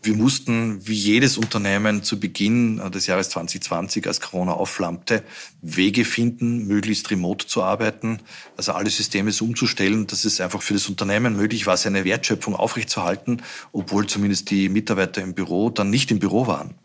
Wir 0.05 0.15
mussten, 0.15 0.86
wie 0.86 0.93
jedes 0.93 1.38
Unternehmen 1.38 2.03
zu 2.03 2.20
Beginn 2.20 2.79
äh, 2.79 2.91
des 2.91 3.08
Jahres 3.08 3.29
2020, 3.29 4.05
als 4.05 4.20
Corona 4.20 4.51
aufflammte, 4.51 5.24
Wege 5.62 6.03
finden, 6.03 6.67
möglichst 6.67 7.10
remote 7.10 7.48
zu 7.48 7.63
arbeiten, 7.63 8.20
also 8.58 8.74
alle 8.74 8.89
Systeme 8.89 9.32
so 9.32 9.46
umzustellen, 9.46 10.05
dass 10.08 10.25
es 10.25 10.41
einfach 10.41 10.62
für 10.62 10.74
das 10.74 10.89
Unternehmen 10.89 11.38
möglich 11.38 11.67
war, 11.67 11.77
seine 11.77 12.03
Wertschöpfung 12.03 12.53
aufrechtzuerhalten, 12.53 13.41
obwohl 13.72 14.05
zumindest 14.05 14.50
die 14.50 14.67
Mitarbeiter 14.67 15.22
im 15.22 15.34
Büro 15.34 15.70
dann 15.70 15.89
nicht 15.89 16.12
im 16.12 16.20
Büro 16.20 16.48
waren. 16.48 16.75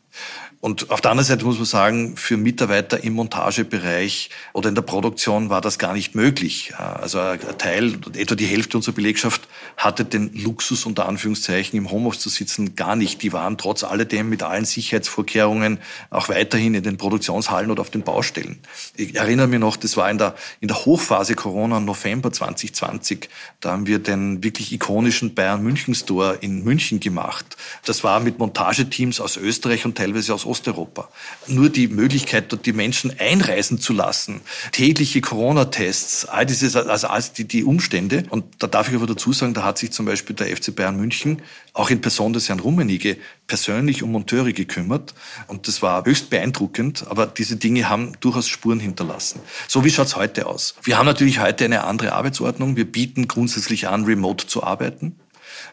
Und 0.61 0.91
auf 0.91 1.01
der 1.01 1.13
anderen 1.13 1.27
Seite 1.27 1.45
muss 1.45 1.57
man 1.57 1.67
sagen, 1.67 2.17
für 2.17 2.37
Mitarbeiter 2.37 3.05
im 3.05 3.13
Montagebereich 3.13 4.31
oder 4.53 4.69
in 4.69 4.75
der 4.75 4.83
Produktion 4.83 5.51
war 5.51 5.61
das 5.61 5.79
gar 5.79 5.93
nicht 5.93 6.17
möglich. 6.17 6.75
Also 6.77 7.21
ein 7.21 7.39
Teil, 7.59 7.95
etwa 8.17 8.35
die 8.35 8.47
Hälfte 8.47 8.77
unserer 8.77 8.97
Belegschaft 8.97 9.47
hatte 9.77 10.05
den 10.05 10.35
Luxus 10.35 10.85
unter 10.85 11.07
Anführungszeichen 11.07 11.79
im 11.79 11.93
Homeoffice 11.93 12.23
zu 12.23 12.29
sitzen 12.29 12.75
gar 12.75 12.97
nicht. 12.97 13.23
Die 13.23 13.33
waren 13.33 13.57
trotz 13.57 13.85
alledem 13.85 14.31
mit 14.31 14.43
allen 14.43 14.65
Sicherheitsvorkehrungen 14.65 15.79
auch 16.11 16.29
weiterhin 16.29 16.75
in 16.75 16.83
den 16.83 16.97
Produktionshallen 16.97 17.71
oder 17.71 17.83
auf 17.83 17.91
den 17.91 18.03
Baustellen. 18.03 18.59
Ich 18.97 19.15
erinnere 19.15 19.47
mich 19.47 19.61
noch, 19.61 19.77
das 19.77 19.97
war 19.97 20.11
in 20.11 20.19
der, 20.19 20.35
in 20.59 20.67
der 20.67 20.85
Hochphase 20.85 21.37
Corona, 21.37 21.79
November 21.79 22.33
2020. 22.33 23.29
Da 23.61 23.71
haben 23.71 23.87
wir 23.87 24.01
den 24.01 24.43
wirklich 24.43 24.73
ikonischen 24.73 25.35
Bayern 25.35 25.63
München 25.63 25.95
Store 25.95 26.37
in 26.41 26.65
München 26.65 26.99
gemacht. 26.99 27.57
Das 27.85 28.03
war 28.03 28.19
mit 28.19 28.41
Montageteams 28.41 29.21
aus 29.21 29.37
Österreich 29.37 29.85
und 29.85 29.97
teilweise 29.97 30.35
aus 30.35 30.48
Osteuropa. 30.49 31.09
Nur 31.47 31.69
die 31.69 31.89
Möglichkeit, 31.89 32.53
dort 32.53 32.67
die 32.67 32.73
Menschen 32.73 33.15
einreisen 33.19 33.79
zu 33.81 33.93
lassen, 33.93 34.41
tägliche 34.73 35.21
Corona-Tests, 35.21 36.25
all 36.27 36.47
dieses, 36.47 36.75
also 36.75 37.07
all 37.07 37.23
die, 37.37 37.45
die 37.45 37.65
Umstände. 37.65 38.25
Und 38.31 38.45
da 38.59 38.67
darf 38.67 38.89
ich 38.89 38.95
aber 38.95 39.07
dazu 39.07 39.33
sagen, 39.33 39.55
da 39.55 39.65
hat 39.65 39.79
sich 39.79 39.93
zum 39.93 40.07
Beispiel 40.07 40.35
der 40.35 40.55
FC 40.55 40.75
Bayern 40.75 40.97
München 40.97 41.43
auch 41.73 41.91
in 41.91 42.01
Person 42.01 42.33
des 42.33 42.49
Herrn 42.49 42.61
Rummenigge 42.61 43.17
persönlich 43.47 44.03
um 44.03 44.11
Monteure 44.13 44.53
gekümmert. 44.53 45.15
Und 45.47 45.69
das 45.69 45.81
war 45.83 46.05
höchst 46.05 46.31
beeindruckend. 46.31 47.07
Aber 47.09 47.27
diese 47.27 47.57
Dinge 47.57 47.89
haben 47.89 48.13
durchaus 48.21 48.49
Spuren 48.49 48.81
hinterlassen. 48.81 49.41
So 49.69 49.85
wie 49.85 49.91
schaut's 49.91 50.17
heute 50.17 50.47
aus? 50.47 50.75
Wir 50.83 50.99
haben 50.99 51.07
natürlich 51.07 51.41
heute 51.41 51.65
eine 51.65 51.85
andere 51.85 52.13
Arbeitsordnung. 52.13 52.77
Wir 52.77 52.91
bieten 52.91 53.29
grundsätzlich 53.29 53.89
an, 53.89 54.05
remote 54.05 54.47
zu 54.47 54.63
arbeiten. 54.63 55.17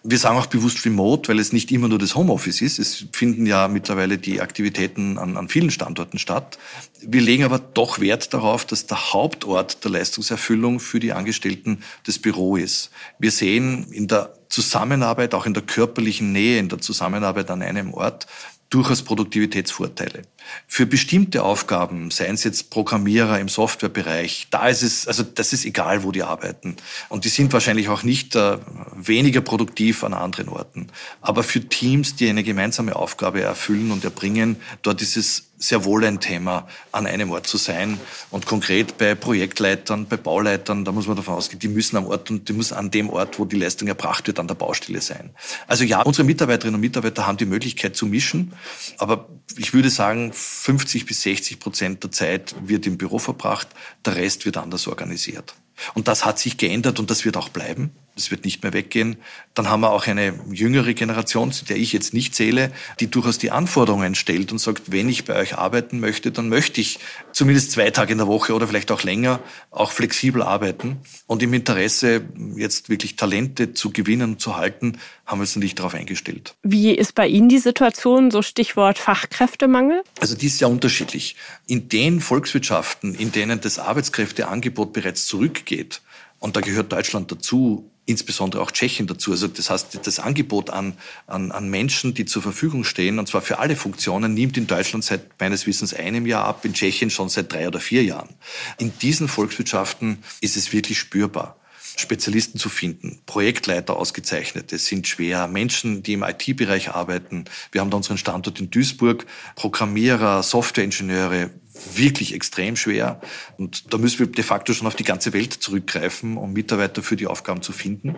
Wir 0.04 0.18
sagen 0.18 0.38
auch 0.38 0.46
bewusst 0.46 0.86
remote, 0.86 1.30
weil 1.30 1.40
es 1.40 1.54
nicht 1.54 1.72
immer 1.72 1.88
nur 1.88 1.98
das 1.98 2.16
Homeoffice 2.16 2.62
ist. 2.62 2.80
Es 2.80 3.06
finden 3.12 3.46
ja 3.46 3.68
mittlerweile 3.68 4.18
die 4.18 4.42
Aktivitäten 4.42 5.18
an, 5.18 5.38
an 5.38 5.50
vielen 5.50 5.72
Standorten 5.72 6.20
statt. 6.20 6.58
Wir 7.02 7.22
legen 7.22 7.44
aber 7.44 7.60
doch 7.60 8.00
Wert 8.00 8.34
darauf, 8.34 8.66
dass 8.66 8.88
der 8.88 9.14
Hauptort 9.14 9.84
der 9.84 9.92
Leistungserfüllung 9.92 10.80
für 10.80 11.00
die 11.00 11.14
Angestellten 11.14 11.84
das 12.06 12.20
Büro 12.20 12.56
ist. 12.58 12.92
Wir 13.20 13.32
sehen 13.32 13.92
in 13.92 14.08
der 14.08 14.34
Zusammenarbeit, 14.50 15.34
auch 15.34 15.46
in 15.46 15.54
der 15.54 15.64
körperlichen 15.64 16.32
Nähe, 16.32 16.60
in 16.60 16.70
der 16.70 16.80
Zusammenarbeit 16.80 17.50
an 17.50 17.62
einem 17.62 17.94
Ort, 17.94 18.28
durchaus 18.70 19.02
Produktivitätsvorteile. 19.02 20.24
Für 20.68 20.86
bestimmte 20.86 21.44
Aufgaben, 21.44 22.12
seien 22.12 22.36
es 22.36 22.44
jetzt 22.44 22.70
Programmierer 22.70 23.40
im 23.40 23.50
Softwarebereich, 23.50 24.48
da 24.52 24.68
ist 24.68 24.82
es, 24.82 25.08
also 25.08 25.24
das 25.24 25.54
ist 25.54 25.66
egal, 25.66 26.04
wo 26.04 26.12
die 26.12 26.24
arbeiten. 26.24 26.76
Und 27.10 27.26
die 27.26 27.30
sind 27.30 27.54
wahrscheinlich 27.54 27.90
auch 27.90 28.04
nicht 28.04 28.36
äh, 28.36 28.58
weniger 28.96 29.42
produktiv 29.42 30.04
an 30.04 30.14
anderen 30.14 30.50
Orten. 30.50 30.88
Aber 31.22 31.44
für 31.44 31.62
Teams, 31.62 32.16
die 32.16 32.30
eine 32.30 32.44
gemeinsame 32.44 32.96
Aufgabe 32.96 33.42
erfüllen 33.42 33.92
und 33.92 34.04
erbringen, 34.04 34.58
dort 34.82 35.02
ist 35.02 35.18
es 35.18 35.50
sehr 35.58 35.86
wohl 35.86 36.04
ein 36.04 36.20
Thema, 36.20 36.68
an 36.92 37.08
einem 37.08 37.32
Ort 37.32 37.48
zu 37.48 37.58
sein. 37.58 38.00
Und 38.30 38.46
konkret 38.46 38.98
bei 38.98 39.16
Projektleitern, 39.16 40.08
bei 40.08 40.18
Bauleitern, 40.18 40.84
da 40.84 40.92
muss 40.92 41.08
man 41.08 41.16
davon 41.16 41.36
ausgehen, 41.36 41.60
die 41.60 41.68
müssen 41.68 41.98
am 41.98 42.08
Ort 42.08 42.30
und 42.30 42.50
die 42.50 42.54
müssen 42.54 42.76
an 42.76 42.92
dem 42.92 43.10
Ort, 43.10 43.40
wo 43.40 43.46
die 43.46 43.58
Leistung 43.58 43.88
erbracht 43.88 44.28
wird, 44.28 44.40
an 44.40 44.48
der 44.48 44.56
Baustelle 44.56 45.02
sein. 45.02 45.32
Also 45.68 45.84
ja, 45.84 46.02
unsere 46.02 46.26
Mitarbeiterinnen 46.26 46.76
und 46.76 46.82
Mitarbeiter 46.82 47.26
haben 47.26 47.38
die 47.38 47.46
Möglichkeit 47.46 47.96
zu 47.96 48.06
mischen. 48.06 48.54
Aber 48.98 49.30
ich 49.58 49.74
würde 49.74 49.90
sagen, 49.90 50.34
50 50.36 51.06
bis 51.06 51.22
60 51.22 51.60
Prozent 51.60 52.04
der 52.04 52.12
Zeit 52.12 52.56
wird 52.66 52.86
im 52.86 52.98
Büro 52.98 53.20
verbracht, 53.20 53.70
der 54.06 54.16
Rest 54.16 54.46
wird 54.46 54.58
anders 54.58 54.88
organisiert. 54.88 55.56
Und 55.94 56.08
das 56.08 56.26
hat 56.26 56.40
sich 56.40 56.58
geändert 56.58 57.00
und 57.00 57.10
das 57.10 57.26
wird 57.26 57.38
auch 57.38 57.50
bleiben. 57.50 57.92
Das 58.16 58.32
wird 58.32 58.46
nicht 58.46 58.64
mehr 58.64 58.72
weggehen. 58.72 59.18
Dann 59.56 59.70
haben 59.70 59.82
wir 59.82 59.92
auch 59.92 60.08
eine 60.08 60.34
jüngere 60.50 60.94
Generation, 60.94 61.52
zu 61.52 61.66
der 61.66 61.76
ich 61.76 61.92
jetzt 61.92 62.14
nicht 62.14 62.34
zähle, 62.34 62.72
die 63.02 63.08
durchaus 63.08 63.38
die 63.38 63.52
Anforderungen 63.52 64.16
stellt 64.16 64.54
und 64.54 64.58
sagt, 64.58 64.92
wenn 64.92 65.10
ich 65.10 65.26
bei 65.26 65.36
euch 65.36 65.58
arbeiten 65.58 66.00
möchte, 66.00 66.32
dann 66.32 66.48
möchte 66.48 66.80
ich 66.80 67.00
zumindest 67.34 67.72
zwei 67.72 67.90
Tage 67.92 68.14
in 68.14 68.18
der 68.18 68.28
Woche 68.28 68.54
oder 68.54 68.68
vielleicht 68.68 68.92
auch 68.92 69.04
länger 69.04 69.42
auch 69.70 69.92
flexibel 69.92 70.42
arbeiten. 70.42 70.98
Und 71.28 71.44
im 71.44 71.54
Interesse, 71.54 72.24
jetzt 72.56 72.88
wirklich 72.88 73.18
Talente 73.18 73.74
zu 73.74 73.92
gewinnen 73.92 74.32
und 74.32 74.42
zu 74.42 74.56
halten, 74.56 74.98
haben 75.26 75.40
wir 75.40 75.42
uns 75.42 75.56
nicht 75.56 75.80
darauf 75.80 75.96
eingestellt. 75.96 76.56
Wie 76.64 76.92
ist 76.92 77.16
bei 77.16 77.28
Ihnen 77.28 77.50
die 77.50 77.58
Situation, 77.58 78.32
so 78.32 78.42
Stichwort 78.42 78.98
Fachkräftemangel? 78.98 80.04
Also 80.22 80.36
die 80.36 80.46
ist 80.46 80.60
sehr 80.60 80.70
unterschiedlich. 80.70 81.36
In 81.68 81.90
den 81.90 82.22
Volkswirtschaften, 82.22 83.16
in 83.16 83.32
denen 83.32 83.60
das 83.60 83.80
Arbeitskräfteangebot 83.80 84.94
bereits 84.94 85.28
zurückgeht, 85.66 86.02
und 86.40 86.56
da 86.56 86.62
gehört 86.62 86.92
Deutschland 86.92 87.32
dazu, 87.32 87.90
insbesondere 88.06 88.62
auch 88.62 88.70
Tschechien 88.70 89.08
dazu. 89.08 89.32
Also 89.32 89.48
das 89.48 89.72
heißt, 89.72 90.00
das 90.04 90.20
Angebot 90.20 90.70
an, 90.70 90.94
an, 91.26 91.52
an 91.52 91.70
Menschen, 91.70 92.14
die 92.14 92.26
zur 92.26 92.44
Verfügung 92.44 92.84
stehen, 92.84 93.18
und 93.18 93.28
zwar 93.28 93.42
für 93.42 93.58
alle 93.58 93.76
Funktionen, 93.76 94.36
nimmt 94.36 94.58
in 94.58 94.68
Deutschland 94.68 95.04
seit 95.04 95.40
meines 95.40 95.66
Wissens 95.66 95.94
einem 95.94 96.28
Jahr 96.28 96.46
ab, 96.46 96.64
in 96.64 96.74
Tschechien 96.74 97.10
schon 97.10 97.30
seit 97.30 97.52
drei 97.52 97.68
oder 97.68 97.80
vier 97.80 98.04
Jahren. 98.04 98.30
In 98.78 98.92
diesen 99.00 99.28
Volkswirtschaften 99.28 100.20
ist 100.42 100.56
es 100.56 100.72
wirklich 100.72 101.00
spürbar. 101.00 101.58
Spezialisten 101.98 102.60
zu 102.60 102.68
finden. 102.68 103.22
Projektleiter 103.26 103.96
ausgezeichnete 103.96 104.78
sind 104.78 105.08
schwer. 105.08 105.48
Menschen, 105.48 106.04
die 106.04 106.14
im 106.14 106.24
IT-Bereich 106.24 106.90
arbeiten. 106.90 107.46
Wir 107.72 107.82
haben 107.82 107.90
da 107.90 107.98
unseren 107.98 108.18
Standort 108.18 108.60
in 108.60 108.70
Duisburg. 108.70 109.26
Programmierer, 109.56 110.44
Softwareingenieure, 110.44 111.52
wirklich 111.96 112.34
extrem 112.34 112.76
schwer. 112.76 113.20
Und 113.58 113.94
da 113.94 113.98
müssen 113.98 114.20
wir 114.20 114.28
de 114.28 114.44
facto 114.44 114.74
schon 114.74 114.88
auf 114.88 114.96
die 114.96 115.04
ganze 115.04 115.34
Welt 115.34 115.54
zurückgreifen, 115.54 116.38
um 116.38 116.54
Mitarbeiter 116.54 117.04
für 117.04 117.16
die 117.16 117.28
Aufgaben 117.28 117.62
zu 117.62 117.72
finden. 117.72 118.16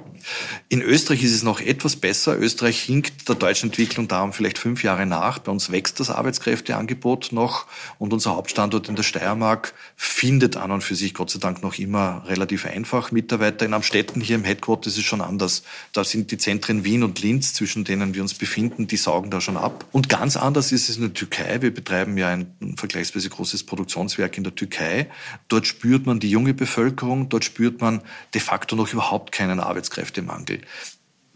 In 0.70 0.82
Österreich 0.82 1.24
ist 1.24 1.34
es 1.34 1.44
noch 1.44 1.60
etwas 1.60 1.96
besser. 1.96 2.38
Österreich 2.38 2.80
hinkt 2.80 3.28
der 3.28 3.36
deutschen 3.36 3.70
Entwicklung 3.70 4.08
darum 4.08 4.34
vielleicht 4.34 4.58
fünf 4.58 4.84
Jahre 4.84 5.06
nach. 5.06 5.40
Bei 5.40 5.52
uns 5.52 5.72
wächst 5.72 6.00
das 6.00 6.10
Arbeitskräfteangebot 6.10 7.32
noch 7.32 7.66
und 7.98 8.14
unser 8.14 8.36
Hauptstandort 8.36 8.90
in 8.90 8.96
der 8.96 9.04
Steiermark 9.04 9.74
findet 9.96 10.56
an 10.56 10.72
und 10.72 10.84
für 10.84 10.96
sich 10.96 11.14
Gott 11.14 11.32
sei 11.32 11.40
Dank 11.40 11.64
noch 11.64 11.78
immer 11.78 12.24
relativ 12.28 12.66
einfach 12.66 13.12
Mitarbeiter. 13.12 13.66
In 13.66 13.74
Amstetten 13.74 14.22
hier 14.22 14.36
im 14.36 14.44
Headquarter 14.44 14.88
ist 14.88 14.98
es 14.98 15.04
schon 15.04 15.22
anders. 15.22 15.64
Da 15.94 16.04
sind 16.04 16.32
die 16.32 16.38
Zentren 16.38 16.84
Wien 16.84 17.04
und 17.04 17.22
Linz, 17.22 17.54
zwischen 17.54 17.84
denen 17.84 18.14
wir 18.14 18.22
uns 18.22 18.34
befinden, 18.34 18.88
die 18.88 18.98
saugen 18.98 19.32
da 19.32 19.42
schon 19.42 19.58
ab. 19.58 19.86
Und 19.92 20.10
ganz 20.10 20.38
anders 20.38 20.72
ist 20.72 20.90
es 20.90 20.98
in 20.98 21.04
der 21.04 21.14
Türkei. 21.14 21.62
Wir 21.62 21.74
betreiben 21.74 22.18
ja 22.18 22.30
ein 22.30 22.76
vergleichsweise 22.78 23.30
großes 23.30 23.47
großes 23.48 23.66
Produktionswerk 23.66 24.38
in 24.38 24.44
der 24.44 24.56
Türkei. 24.56 25.10
Dort 25.48 25.68
spürt 25.68 26.06
man 26.06 26.20
die 26.20 26.30
junge 26.30 26.54
Bevölkerung, 26.54 27.30
dort 27.30 27.46
spürt 27.46 27.80
man 27.80 28.01
de 28.34 28.42
facto 28.42 28.75
noch 28.75 28.92
überhaupt 28.92 29.32
keinen 29.32 29.60
Arbeitskräftemangel. 29.60 30.62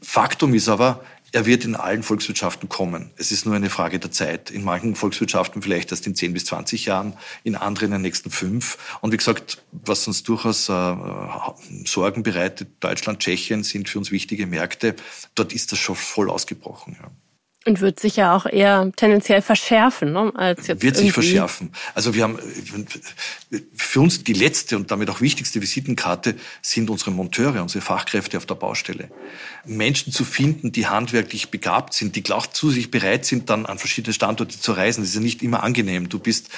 Faktum 0.01 0.53
ist 0.53 0.67
aber, 0.67 1.03
er 1.31 1.45
wird 1.45 1.63
in 1.63 1.77
allen 1.77 2.03
Volkswirtschaften 2.03 2.67
kommen. 2.67 3.11
Es 3.15 3.31
ist 3.31 3.45
nur 3.45 3.55
eine 3.55 3.69
Frage 3.69 3.99
der 3.99 4.11
Zeit. 4.11 4.51
In 4.51 4.65
manchen 4.65 4.95
Volkswirtschaften 4.95 5.61
vielleicht 5.61 5.91
erst 5.91 6.05
in 6.05 6.13
10 6.13 6.33
bis 6.33 6.43
20 6.45 6.85
Jahren, 6.87 7.13
in 7.45 7.55
anderen 7.55 7.87
in 7.87 7.93
den 7.93 8.01
nächsten 8.01 8.31
fünf. 8.31 8.77
Und 8.99 9.13
wie 9.13 9.17
gesagt, 9.17 9.63
was 9.71 10.05
uns 10.07 10.23
durchaus 10.23 10.67
äh, 10.67 10.95
Sorgen 11.85 12.23
bereitet, 12.23 12.67
Deutschland, 12.81 13.19
Tschechien 13.19 13.63
sind 13.63 13.87
für 13.87 13.99
uns 13.99 14.11
wichtige 14.11 14.45
Märkte. 14.45 14.95
Dort 15.35 15.53
ist 15.53 15.71
das 15.71 15.79
schon 15.79 15.95
voll 15.95 16.29
ausgebrochen. 16.29 16.97
Ja. 17.01 17.09
Und 17.63 17.79
wird 17.79 17.99
sich 17.99 18.15
ja 18.15 18.35
auch 18.35 18.47
eher 18.47 18.91
tendenziell 18.95 19.43
verschärfen, 19.43 20.13
ne, 20.13 20.31
als 20.33 20.65
jetzt. 20.65 20.81
Wird 20.81 20.97
sich 20.97 21.13
verschärfen. 21.13 21.71
Also 21.93 22.15
wir 22.15 22.23
haben 22.23 22.39
für 23.75 23.99
uns 23.99 24.23
die 24.23 24.33
letzte 24.33 24.77
und 24.77 24.89
damit 24.89 25.11
auch 25.11 25.21
wichtigste 25.21 25.61
Visitenkarte 25.61 26.35
sind 26.63 26.89
unsere 26.89 27.11
Monteure, 27.11 27.61
unsere 27.61 27.83
Fachkräfte 27.83 28.37
auf 28.37 28.47
der 28.47 28.55
Baustelle. 28.55 29.09
Menschen 29.65 30.11
zu 30.11 30.25
finden, 30.25 30.71
die 30.71 30.87
handwerklich 30.87 31.49
begabt 31.49 31.93
sind, 31.93 32.15
die 32.15 32.31
auch 32.31 32.47
zu 32.47 32.71
sich 32.71 32.89
bereit 32.89 33.25
sind, 33.25 33.51
dann 33.51 33.67
an 33.67 33.77
verschiedene 33.77 34.13
Standorte 34.13 34.59
zu 34.59 34.71
reisen. 34.71 35.01
Das 35.01 35.09
ist 35.09 35.15
ja 35.15 35.21
nicht 35.21 35.43
immer 35.43 35.61
angenehm. 35.61 36.09
Du 36.09 36.17
bist 36.17 36.49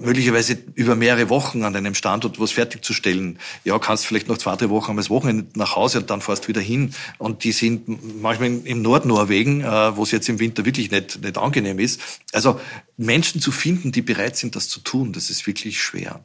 möglicherweise 0.00 0.56
über 0.74 0.94
mehrere 0.94 1.28
Wochen 1.28 1.64
an 1.64 1.76
einem 1.76 1.94
Standort 1.94 2.40
was 2.40 2.52
fertigzustellen. 2.52 3.38
Ja, 3.64 3.78
kannst 3.78 4.06
vielleicht 4.06 4.28
noch 4.28 4.38
zwei, 4.38 4.56
drei 4.56 4.70
Wochen 4.70 4.92
am 4.92 5.08
Wochenende 5.10 5.46
nach 5.54 5.76
Hause 5.76 5.98
und 5.98 6.08
dann 6.08 6.22
fährst 6.22 6.48
wieder 6.48 6.62
hin. 6.62 6.94
Und 7.18 7.44
die 7.44 7.52
sind 7.52 8.22
manchmal 8.22 8.60
im 8.64 8.80
Nordnorwegen, 8.80 9.62
äh, 9.62 9.96
wo 9.96 10.04
es 10.04 10.12
jetzt 10.12 10.28
im 10.28 10.38
Winter 10.38 10.45
wirklich 10.56 10.90
nicht, 10.90 11.22
nicht 11.22 11.38
angenehm 11.38 11.78
ist. 11.78 12.00
Also 12.32 12.60
Menschen 12.96 13.40
zu 13.40 13.52
finden, 13.52 13.92
die 13.92 14.02
bereit 14.02 14.36
sind, 14.36 14.56
das 14.56 14.68
zu 14.68 14.80
tun, 14.80 15.12
das 15.12 15.30
ist 15.30 15.46
wirklich 15.46 15.82
schwer. 15.82 16.24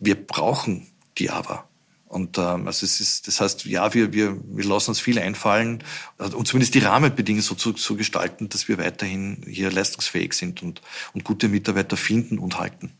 Wir 0.00 0.14
brauchen 0.14 0.86
die 1.18 1.30
aber. 1.30 1.68
Und 2.08 2.38
ähm, 2.38 2.66
also 2.66 2.86
es 2.86 3.00
ist, 3.00 3.26
das 3.26 3.40
heißt, 3.40 3.64
ja, 3.64 3.92
wir, 3.92 4.12
wir, 4.12 4.38
wir 4.44 4.64
lassen 4.64 4.90
uns 4.90 5.00
viel 5.00 5.18
einfallen 5.18 5.82
und 6.18 6.46
zumindest 6.46 6.74
die 6.74 6.78
Rahmenbedingungen 6.78 7.42
so 7.42 7.54
zu, 7.54 7.72
zu 7.72 7.96
gestalten, 7.96 8.48
dass 8.48 8.68
wir 8.68 8.78
weiterhin 8.78 9.42
hier 9.46 9.72
leistungsfähig 9.72 10.32
sind 10.32 10.62
und, 10.62 10.82
und 11.14 11.24
gute 11.24 11.48
Mitarbeiter 11.48 11.96
finden 11.96 12.38
und 12.38 12.58
halten. 12.58 12.92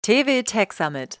TV 0.00 0.42
Tech 0.42 0.72
Summit 0.72 1.20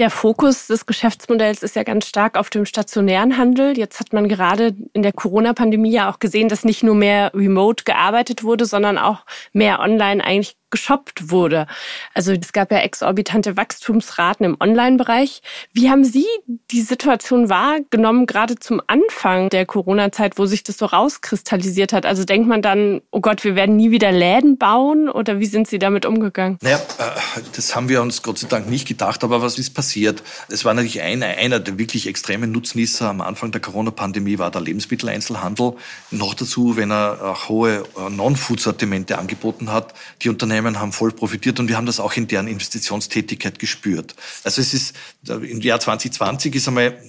Der 0.00 0.08
Fokus 0.08 0.66
des 0.66 0.86
Geschäftsmodells 0.86 1.62
ist 1.62 1.76
ja 1.76 1.82
ganz 1.82 2.06
stark 2.06 2.38
auf 2.38 2.48
dem 2.48 2.64
stationären 2.64 3.36
Handel. 3.36 3.76
Jetzt 3.76 4.00
hat 4.00 4.14
man 4.14 4.30
gerade 4.30 4.74
in 4.94 5.02
der 5.02 5.12
Corona-Pandemie 5.12 5.92
ja 5.92 6.10
auch 6.10 6.20
gesehen, 6.20 6.48
dass 6.48 6.64
nicht 6.64 6.82
nur 6.82 6.94
mehr 6.94 7.30
remote 7.34 7.84
gearbeitet 7.84 8.42
wurde, 8.42 8.64
sondern 8.64 8.96
auch 8.96 9.26
mehr 9.52 9.78
online 9.78 10.24
eigentlich 10.24 10.56
geshoppt 10.70 11.30
wurde. 11.30 11.66
Also 12.14 12.32
es 12.32 12.52
gab 12.52 12.70
ja 12.70 12.78
exorbitante 12.78 13.56
Wachstumsraten 13.56 14.44
im 14.46 14.56
Online-Bereich. 14.60 15.42
Wie 15.72 15.90
haben 15.90 16.04
Sie 16.04 16.26
die 16.70 16.80
Situation 16.80 17.48
wahrgenommen, 17.48 18.26
gerade 18.26 18.56
zum 18.56 18.80
Anfang 18.86 19.50
der 19.50 19.66
Corona-Zeit, 19.66 20.38
wo 20.38 20.46
sich 20.46 20.62
das 20.62 20.78
so 20.78 20.86
rauskristallisiert 20.86 21.92
hat? 21.92 22.06
Also 22.06 22.24
denkt 22.24 22.48
man 22.48 22.62
dann, 22.62 23.00
oh 23.10 23.20
Gott, 23.20 23.44
wir 23.44 23.54
werden 23.56 23.76
nie 23.76 23.90
wieder 23.90 24.12
Läden 24.12 24.58
bauen 24.58 25.08
oder 25.08 25.40
wie 25.40 25.46
sind 25.46 25.68
Sie 25.68 25.78
damit 25.78 26.06
umgegangen? 26.06 26.58
Naja, 26.62 26.78
äh, 26.98 27.40
das 27.54 27.74
haben 27.74 27.88
wir 27.88 28.02
uns 28.02 28.22
Gott 28.22 28.38
sei 28.38 28.48
Dank 28.48 28.68
nicht 28.68 28.86
gedacht, 28.86 29.24
aber 29.24 29.42
was 29.42 29.58
ist 29.58 29.70
passiert? 29.70 30.22
Es 30.48 30.64
war 30.64 30.74
natürlich 30.74 31.02
ein, 31.02 31.22
einer 31.22 31.60
der 31.60 31.78
wirklich 31.78 32.06
extremen 32.06 32.52
Nutznießer 32.52 33.08
am 33.08 33.20
Anfang 33.20 33.52
der 33.52 33.60
Corona-Pandemie 33.60 34.38
war 34.38 34.50
der 34.50 34.60
Lebensmitteleinzelhandel. 34.60 35.74
Noch 36.10 36.34
dazu, 36.34 36.76
wenn 36.76 36.90
er 36.90 37.18
auch 37.22 37.48
hohe 37.48 37.84
äh, 37.96 38.10
Non-Food-Sortimente 38.10 39.18
angeboten 39.18 39.72
hat. 39.72 39.94
Die 40.22 40.28
Unternehmen 40.28 40.59
Unternehmen 40.60 40.80
haben 40.80 40.92
voll 40.92 41.12
profitiert 41.12 41.58
und 41.60 41.68
wir 41.68 41.76
haben 41.76 41.86
das 41.86 42.00
auch 42.00 42.14
in 42.14 42.26
deren 42.26 42.46
Investitionstätigkeit 42.46 43.58
gespürt. 43.58 44.14
Also 44.44 44.60
es 44.60 44.74
ist, 44.74 44.94
im 45.26 45.60
Jahr 45.60 45.80
2020 45.80 46.54
ist 46.54 46.68
einmal, 46.68 47.02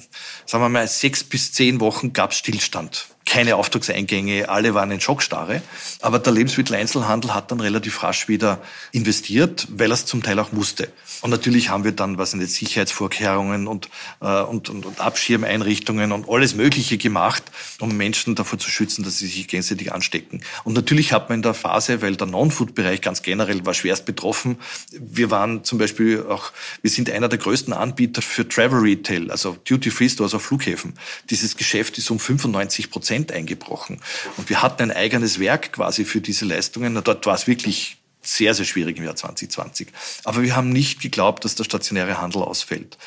sagen 0.45 0.63
wir 0.63 0.69
mal, 0.69 0.87
sechs 0.87 1.23
bis 1.23 1.51
zehn 1.51 1.79
Wochen 1.79 2.13
gab 2.13 2.31
es 2.31 2.37
Stillstand 2.37 3.07
keine 3.31 3.55
Auftragseingänge, 3.55 4.49
alle 4.49 4.73
waren 4.73 4.91
in 4.91 4.99
Schockstarre. 4.99 5.61
Aber 6.01 6.19
der 6.19 6.33
Lebensmitteleinzelhandel 6.33 7.33
hat 7.33 7.49
dann 7.49 7.61
relativ 7.61 8.03
rasch 8.03 8.27
wieder 8.27 8.59
investiert, 8.91 9.69
weil 9.71 9.89
er 9.89 9.93
es 9.93 10.05
zum 10.05 10.21
Teil 10.21 10.37
auch 10.37 10.51
musste. 10.51 10.91
Und 11.21 11.29
natürlich 11.29 11.69
haben 11.69 11.85
wir 11.85 11.93
dann, 11.93 12.17
was 12.17 12.31
sind 12.31 12.41
jetzt 12.41 12.55
Sicherheitsvorkehrungen 12.55 13.67
und, 13.67 13.87
äh, 14.19 14.41
und, 14.41 14.67
und, 14.67 14.85
und 14.85 14.99
Abschirmeinrichtungen 14.99 16.11
und 16.11 16.27
alles 16.29 16.55
Mögliche 16.55 16.97
gemacht, 16.97 17.43
um 17.79 17.95
Menschen 17.95 18.35
davor 18.35 18.59
zu 18.59 18.69
schützen, 18.69 19.03
dass 19.03 19.19
sie 19.19 19.27
sich 19.27 19.47
gegenseitig 19.47 19.93
anstecken. 19.93 20.43
Und 20.65 20.73
natürlich 20.73 21.13
hat 21.13 21.29
man 21.29 21.37
in 21.37 21.41
der 21.41 21.53
Phase, 21.53 22.01
weil 22.01 22.17
der 22.17 22.27
Non-Food-Bereich 22.27 22.99
ganz 22.99 23.21
generell 23.21 23.65
war 23.65 23.73
schwerst 23.73 24.05
betroffen. 24.05 24.57
Wir 24.91 25.31
waren 25.31 25.63
zum 25.63 25.77
Beispiel 25.77 26.25
auch, 26.27 26.51
wir 26.81 26.91
sind 26.91 27.09
einer 27.09 27.29
der 27.29 27.39
größten 27.39 27.71
Anbieter 27.71 28.21
für 28.21 28.45
Travel 28.45 28.79
Retail, 28.79 29.31
also 29.31 29.55
Duty-Free-Stores 29.63 30.33
auf 30.33 30.41
Flughäfen. 30.41 30.95
Dieses 31.29 31.55
Geschäft 31.55 31.97
ist 31.97 32.11
um 32.11 32.19
95 32.19 32.91
Prozent 32.91 33.20
Prozent 33.21 33.31
eingebrochen. 33.31 33.99
Und 34.37 34.49
wir 34.49 34.61
hatten 34.61 34.83
ein 34.83 34.91
eigenes 34.91 35.39
Werk 35.39 35.73
quasi 35.73 36.05
für 36.05 36.21
diese 36.21 36.45
Leistungen. 36.45 36.99
Dort 37.03 37.25
war 37.25 37.35
es 37.35 37.47
wirklich 37.47 37.97
sehr, 38.21 38.53
sehr 38.53 38.65
schwierig 38.65 38.97
im 38.97 39.03
Jahr 39.03 39.15
2020. 39.15 39.87
Aber 40.23 40.41
wir 40.41 40.55
haben 40.55 40.69
nicht 40.69 41.01
geglaubt, 41.01 41.43
dass 41.43 41.55
der 41.55 41.63
stationäre 41.63 42.21
Handel 42.21 42.43
ausfällt. 42.43 42.97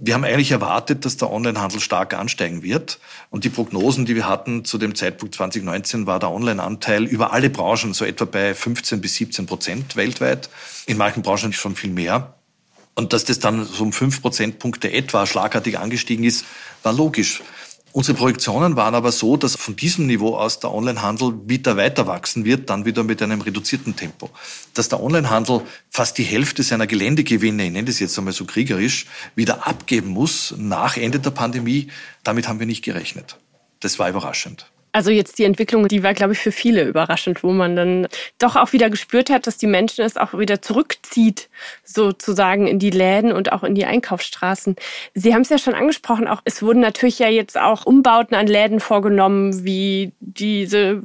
Wir 0.00 0.14
haben 0.14 0.24
eigentlich 0.24 0.52
erwartet, 0.52 1.04
dass 1.04 1.16
der 1.16 1.30
Onlinehandel 1.30 1.80
stark 1.80 2.14
ansteigen 2.14 2.62
wird. 2.62 3.00
Und 3.30 3.44
die 3.44 3.48
Prognosen, 3.48 4.06
die 4.06 4.14
wir 4.14 4.28
hatten 4.28 4.64
zu 4.64 4.78
dem 4.78 4.94
Zeitpunkt 4.94 5.34
2019, 5.34 6.06
war 6.06 6.20
der 6.20 6.30
Online-Anteil 6.30 7.04
über 7.04 7.32
alle 7.32 7.50
Branchen 7.50 7.94
so 7.94 8.04
etwa 8.04 8.24
bei 8.24 8.54
15 8.54 9.00
bis 9.00 9.16
17 9.16 9.46
Prozent 9.46 9.96
weltweit. 9.96 10.50
In 10.86 10.98
manchen 10.98 11.22
Branchen 11.22 11.52
schon 11.52 11.74
viel 11.74 11.90
mehr. 11.90 12.34
Und 12.94 13.12
dass 13.12 13.24
das 13.24 13.38
dann 13.38 13.64
so 13.64 13.82
um 13.82 13.92
fünf 13.92 14.22
Prozentpunkte 14.22 14.92
etwa 14.92 15.26
schlagartig 15.26 15.78
angestiegen 15.78 16.24
ist, 16.24 16.44
war 16.82 16.92
logisch. 16.92 17.42
Unsere 17.92 18.16
Projektionen 18.16 18.76
waren 18.76 18.94
aber 18.94 19.12
so, 19.12 19.36
dass 19.36 19.56
von 19.56 19.74
diesem 19.74 20.06
Niveau 20.06 20.36
aus 20.36 20.60
der 20.60 20.72
Onlinehandel 20.72 21.34
wieder 21.46 21.76
weiter 21.76 22.06
wachsen 22.06 22.44
wird, 22.44 22.68
dann 22.68 22.84
wieder 22.84 23.02
mit 23.02 23.22
einem 23.22 23.40
reduzierten 23.40 23.96
Tempo. 23.96 24.30
Dass 24.74 24.88
der 24.88 25.02
Onlinehandel 25.02 25.62
fast 25.88 26.18
die 26.18 26.22
Hälfte 26.22 26.62
seiner 26.62 26.86
Geländegewinne, 26.86 27.64
ich 27.64 27.72
nenne 27.72 27.86
das 27.86 27.98
jetzt 27.98 28.18
einmal 28.18 28.34
so 28.34 28.44
kriegerisch, 28.44 29.06
wieder 29.34 29.66
abgeben 29.66 30.10
muss 30.10 30.54
nach 30.58 30.96
Ende 30.96 31.18
der 31.18 31.30
Pandemie, 31.30 31.88
damit 32.24 32.46
haben 32.46 32.60
wir 32.60 32.66
nicht 32.66 32.84
gerechnet. 32.84 33.38
Das 33.80 33.98
war 33.98 34.08
überraschend. 34.08 34.70
Also 34.98 35.12
jetzt 35.12 35.38
die 35.38 35.44
Entwicklung, 35.44 35.86
die 35.86 36.02
war, 36.02 36.12
glaube 36.12 36.32
ich, 36.32 36.40
für 36.40 36.50
viele 36.50 36.82
überraschend, 36.82 37.44
wo 37.44 37.52
man 37.52 37.76
dann 37.76 38.08
doch 38.40 38.56
auch 38.56 38.72
wieder 38.72 38.90
gespürt 38.90 39.30
hat, 39.30 39.46
dass 39.46 39.56
die 39.56 39.68
Menschen 39.68 40.04
es 40.04 40.16
auch 40.16 40.36
wieder 40.36 40.60
zurückzieht, 40.60 41.48
sozusagen 41.84 42.66
in 42.66 42.80
die 42.80 42.90
Läden 42.90 43.30
und 43.30 43.52
auch 43.52 43.62
in 43.62 43.76
die 43.76 43.84
Einkaufsstraßen. 43.84 44.74
Sie 45.14 45.34
haben 45.34 45.42
es 45.42 45.50
ja 45.50 45.58
schon 45.58 45.74
angesprochen, 45.74 46.26
auch 46.26 46.42
es 46.44 46.64
wurden 46.64 46.80
natürlich 46.80 47.20
ja 47.20 47.28
jetzt 47.28 47.56
auch 47.56 47.86
Umbauten 47.86 48.36
an 48.36 48.48
Läden 48.48 48.80
vorgenommen, 48.80 49.64
wie 49.64 50.10
diese 50.18 51.00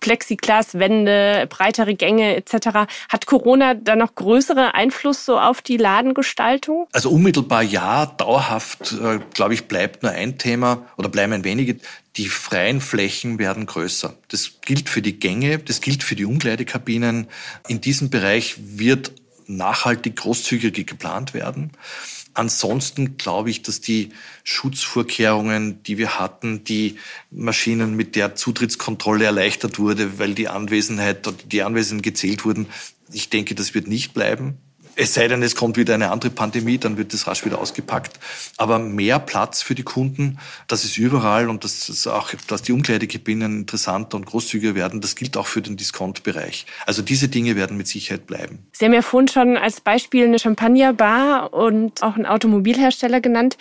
Plexiglaswände, 0.00 1.46
breitere 1.50 1.94
Gänge 1.94 2.36
etc. 2.36 2.88
Hat 3.10 3.26
Corona 3.26 3.74
da 3.74 3.94
noch 3.94 4.14
größere 4.14 4.74
Einfluss 4.74 5.26
so 5.26 5.38
auf 5.38 5.60
die 5.60 5.76
Ladengestaltung? 5.76 6.86
Also 6.92 7.10
unmittelbar 7.10 7.62
ja, 7.62 8.06
dauerhaft, 8.06 8.92
äh, 8.92 9.18
glaube 9.34 9.52
ich, 9.52 9.66
bleibt 9.66 10.02
nur 10.02 10.12
ein 10.12 10.38
Thema 10.38 10.82
oder 10.96 11.10
bleiben 11.10 11.34
ein 11.34 11.44
wenige. 11.44 11.76
Die 12.16 12.28
freien 12.28 12.80
Flächen 12.80 13.38
werden 13.38 13.66
größer. 13.66 14.16
Das 14.28 14.60
gilt 14.64 14.88
für 14.88 15.02
die 15.02 15.18
Gänge, 15.18 15.58
das 15.58 15.80
gilt 15.80 16.04
für 16.04 16.14
die 16.14 16.24
Umkleidekabinen. 16.24 17.26
In 17.66 17.80
diesem 17.80 18.08
Bereich 18.08 18.54
wird 18.58 19.12
nachhaltig 19.46 20.16
großzügig 20.16 20.86
geplant 20.86 21.34
werden. 21.34 21.72
Ansonsten 22.34 23.16
glaube 23.16 23.50
ich, 23.50 23.62
dass 23.62 23.80
die 23.80 24.10
Schutzvorkehrungen, 24.42 25.82
die 25.84 25.98
wir 25.98 26.18
hatten, 26.18 26.64
die 26.64 26.98
Maschinen, 27.30 27.94
mit 27.94 28.16
der 28.16 28.34
Zutrittskontrolle 28.34 29.24
erleichtert 29.24 29.78
wurde, 29.78 30.18
weil 30.18 30.34
die 30.34 30.48
Anwesenheit 30.48 31.26
oder 31.26 31.36
die 31.44 31.62
Anwesenden 31.62 32.02
gezählt 32.02 32.44
wurden, 32.44 32.66
ich 33.12 33.30
denke, 33.30 33.54
das 33.54 33.74
wird 33.74 33.86
nicht 33.86 34.14
bleiben. 34.14 34.58
Es 34.96 35.14
sei 35.14 35.28
denn, 35.28 35.42
es 35.42 35.56
kommt 35.56 35.76
wieder 35.76 35.94
eine 35.94 36.10
andere 36.10 36.30
Pandemie, 36.30 36.78
dann 36.78 36.96
wird 36.96 37.12
das 37.12 37.26
rasch 37.26 37.44
wieder 37.44 37.58
ausgepackt. 37.58 38.18
Aber 38.56 38.78
mehr 38.78 39.18
Platz 39.18 39.62
für 39.62 39.74
die 39.74 39.82
Kunden, 39.82 40.38
das 40.68 40.84
ist 40.84 40.98
überall 40.98 41.48
und 41.48 41.64
das 41.64 41.88
ist 41.88 42.06
auch, 42.06 42.30
dass 42.46 42.62
die 42.62 42.72
Umkleidekabinen 42.72 43.60
interessanter 43.60 44.16
und 44.16 44.26
großzügiger 44.26 44.74
werden, 44.74 45.00
das 45.00 45.16
gilt 45.16 45.36
auch 45.36 45.46
für 45.46 45.62
den 45.62 45.76
Discount-Bereich. 45.76 46.66
Also 46.86 47.02
diese 47.02 47.28
Dinge 47.28 47.56
werden 47.56 47.76
mit 47.76 47.88
Sicherheit 47.88 48.26
bleiben. 48.26 48.66
Sie 48.72 48.84
haben 48.84 48.94
ja 48.94 49.02
vorhin 49.02 49.28
schon 49.28 49.56
als 49.56 49.80
Beispiel 49.80 50.24
eine 50.24 50.38
Champagnerbar 50.38 51.52
und 51.52 52.02
auch 52.02 52.14
einen 52.14 52.26
Automobilhersteller 52.26 53.20
genannt. 53.20 53.56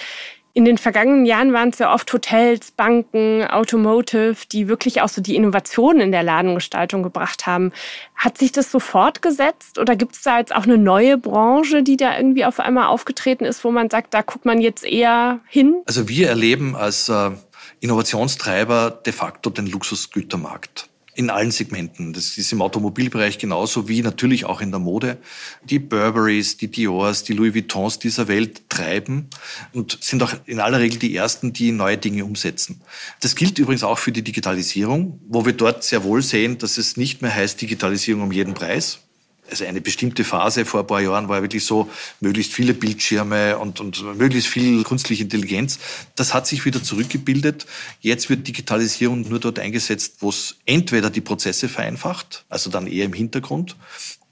In 0.56 0.66
den 0.66 0.78
vergangenen 0.78 1.26
Jahren 1.26 1.52
waren 1.52 1.70
es 1.70 1.80
ja 1.80 1.92
oft 1.92 2.14
Hotels, 2.14 2.70
Banken, 2.70 3.44
Automotive, 3.44 4.36
die 4.52 4.68
wirklich 4.68 5.02
auch 5.02 5.10
so 5.10 5.20
die 5.20 5.36
Innovationen 5.36 6.00
in 6.00 6.12
der 6.12 6.22
Ladengestaltung 6.22 7.02
gebracht 7.02 7.48
haben. 7.48 7.72
Hat 8.14 8.38
sich 8.38 8.52
das 8.52 8.72
so 8.72 8.80
fortgesetzt 8.80 9.80
oder 9.80 9.96
gibt 9.96 10.16
es 10.16 10.22
da 10.22 10.38
jetzt 10.38 10.56
auch 10.56 10.66
eine 10.66 10.78
neue 10.78 11.18
Branche, 11.18 11.82
die 11.82 11.98
da 11.98 12.16
irgendwie 12.16 12.46
auf 12.46 12.60
einmal 12.60 12.86
aufgetreten 12.86 13.46
ist, 13.46 13.64
wo 13.64 13.72
man 13.72 13.90
sagt, 13.90 14.14
da 14.14 14.22
guckt 14.22 14.46
man 14.46 14.62
jetzt 14.62 14.86
eher 14.86 15.40
hin? 15.48 15.82
Also 15.88 16.08
wir 16.08 16.30
erleben 16.30 16.76
als 16.76 17.10
äh, 17.10 17.32
Innovationstreiber 17.80 18.92
de 18.92 19.12
facto 19.12 19.50
den 19.50 19.66
Luxusgütermarkt 19.66 20.88
in 21.16 21.30
allen 21.30 21.52
Segmenten. 21.52 22.14
Das 22.14 22.38
ist 22.38 22.52
im 22.52 22.62
Automobilbereich 22.62 23.38
genauso 23.38 23.88
wie 23.88 24.02
natürlich 24.02 24.46
auch 24.46 24.62
in 24.62 24.72
der 24.72 24.80
Mode. 24.80 25.18
Die 25.64 25.80
Burberrys, 25.80 26.58
die 26.58 26.70
Diors, 26.70 27.24
die 27.24 27.34
Louis 27.34 27.54
Vuittons 27.54 28.00
dieser 28.00 28.28
Welt 28.28 28.70
treiben 28.70 29.28
und 29.74 29.98
sind 30.02 30.24
auch 30.24 30.34
in 30.46 30.60
aller 30.60 30.80
Regel 30.80 31.00
die 31.00 31.16
ersten, 31.16 31.54
die 31.54 31.72
neue 31.72 31.98
Dinge 31.98 32.26
umsetzen. 32.26 32.82
Das 33.22 33.36
gilt 33.36 33.60
übrigens 33.60 33.84
auch 33.84 34.00
für 34.00 34.12
die 34.12 34.24
Digitalisierung, 34.24 35.20
wo 35.28 35.46
wir 35.46 35.54
dort 35.54 35.84
sehr 35.84 36.04
wohl 36.04 36.22
sehen, 36.22 36.58
dass 36.58 36.78
es 36.78 36.98
nicht 36.98 37.22
mehr 37.22 37.34
heißt 37.34 37.62
Digitalisierung 37.62 38.24
um 38.24 38.32
jeden 38.32 38.54
Preis, 38.54 39.00
also 39.54 39.66
eine 39.66 39.82
bestimmte 39.82 40.24
Phase 40.24 40.66
vor 40.66 40.82
ein 40.82 40.88
paar 40.88 41.02
Jahren 41.02 41.30
war 41.30 41.42
wirklich 41.42 41.64
so, 41.64 41.90
möglichst 42.20 42.54
viele 42.54 42.74
Bildschirme 42.74 43.58
und, 43.60 43.80
und 43.80 44.18
möglichst 44.18 44.50
viel 44.50 44.84
künstliche 44.84 45.24
Intelligenz. 45.24 45.80
Das 46.16 46.34
hat 46.34 46.48
sich 46.48 46.66
wieder 46.66 46.82
zurückgebildet. 46.82 47.68
Jetzt 48.02 48.30
wird 48.30 48.48
Digitalisierung 48.48 49.22
nur 49.30 49.40
dort 49.40 49.60
eingesetzt, 49.60 50.16
wo 50.20 50.30
es 50.30 50.56
entweder 50.66 51.10
die 51.12 51.22
Prozesse 51.22 51.70
vereinfacht, 51.70 52.46
also 52.50 52.72
dann 52.72 52.88
eher 52.88 53.06
im 53.06 53.14
Hintergrund, 53.14 53.76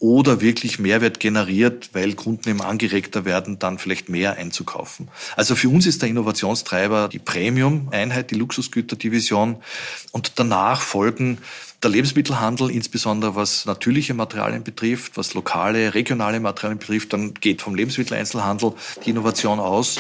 oder 0.02 0.42
wirklich 0.42 0.80
Mehrwert 0.80 1.20
generiert, 1.20 1.92
weil 1.94 2.14
Kunden 2.14 2.50
eben 2.50 2.62
angeregter 2.62 3.24
werden, 3.24 3.60
dann 3.60 3.78
vielleicht 3.78 4.10
mehr 4.10 4.36
einzukaufen. 4.36 5.10
Also 5.36 5.56
für 5.56 5.70
uns 5.70 5.86
ist 5.86 6.02
der 6.02 6.10
Innovationstreiber 6.10 7.08
die 7.08 7.20
Premium-Einheit, 7.20 8.32
die 8.32 8.36
Luxusgüterdivision 8.36 9.58
und 10.12 10.34
danach 10.38 10.82
folgen 10.82 11.38
der 11.84 11.92
Lebensmittelhandel, 11.92 12.72
insbesondere 12.72 13.36
was 13.36 13.66
natürliche 13.66 14.16
Materialien 14.16 14.64
betrifft, 14.64 15.18
was 15.18 15.36
lokale, 15.36 15.94
regionale 15.94 16.40
Materialien 16.40 16.80
betrifft, 16.80 17.14
dann 17.14 17.36
geht 17.36 17.62
vom 17.62 17.76
Lebensmitteleinzelhandel 17.76 18.74
die 19.06 19.12
Innovation 19.12 19.60
aus. 19.60 20.00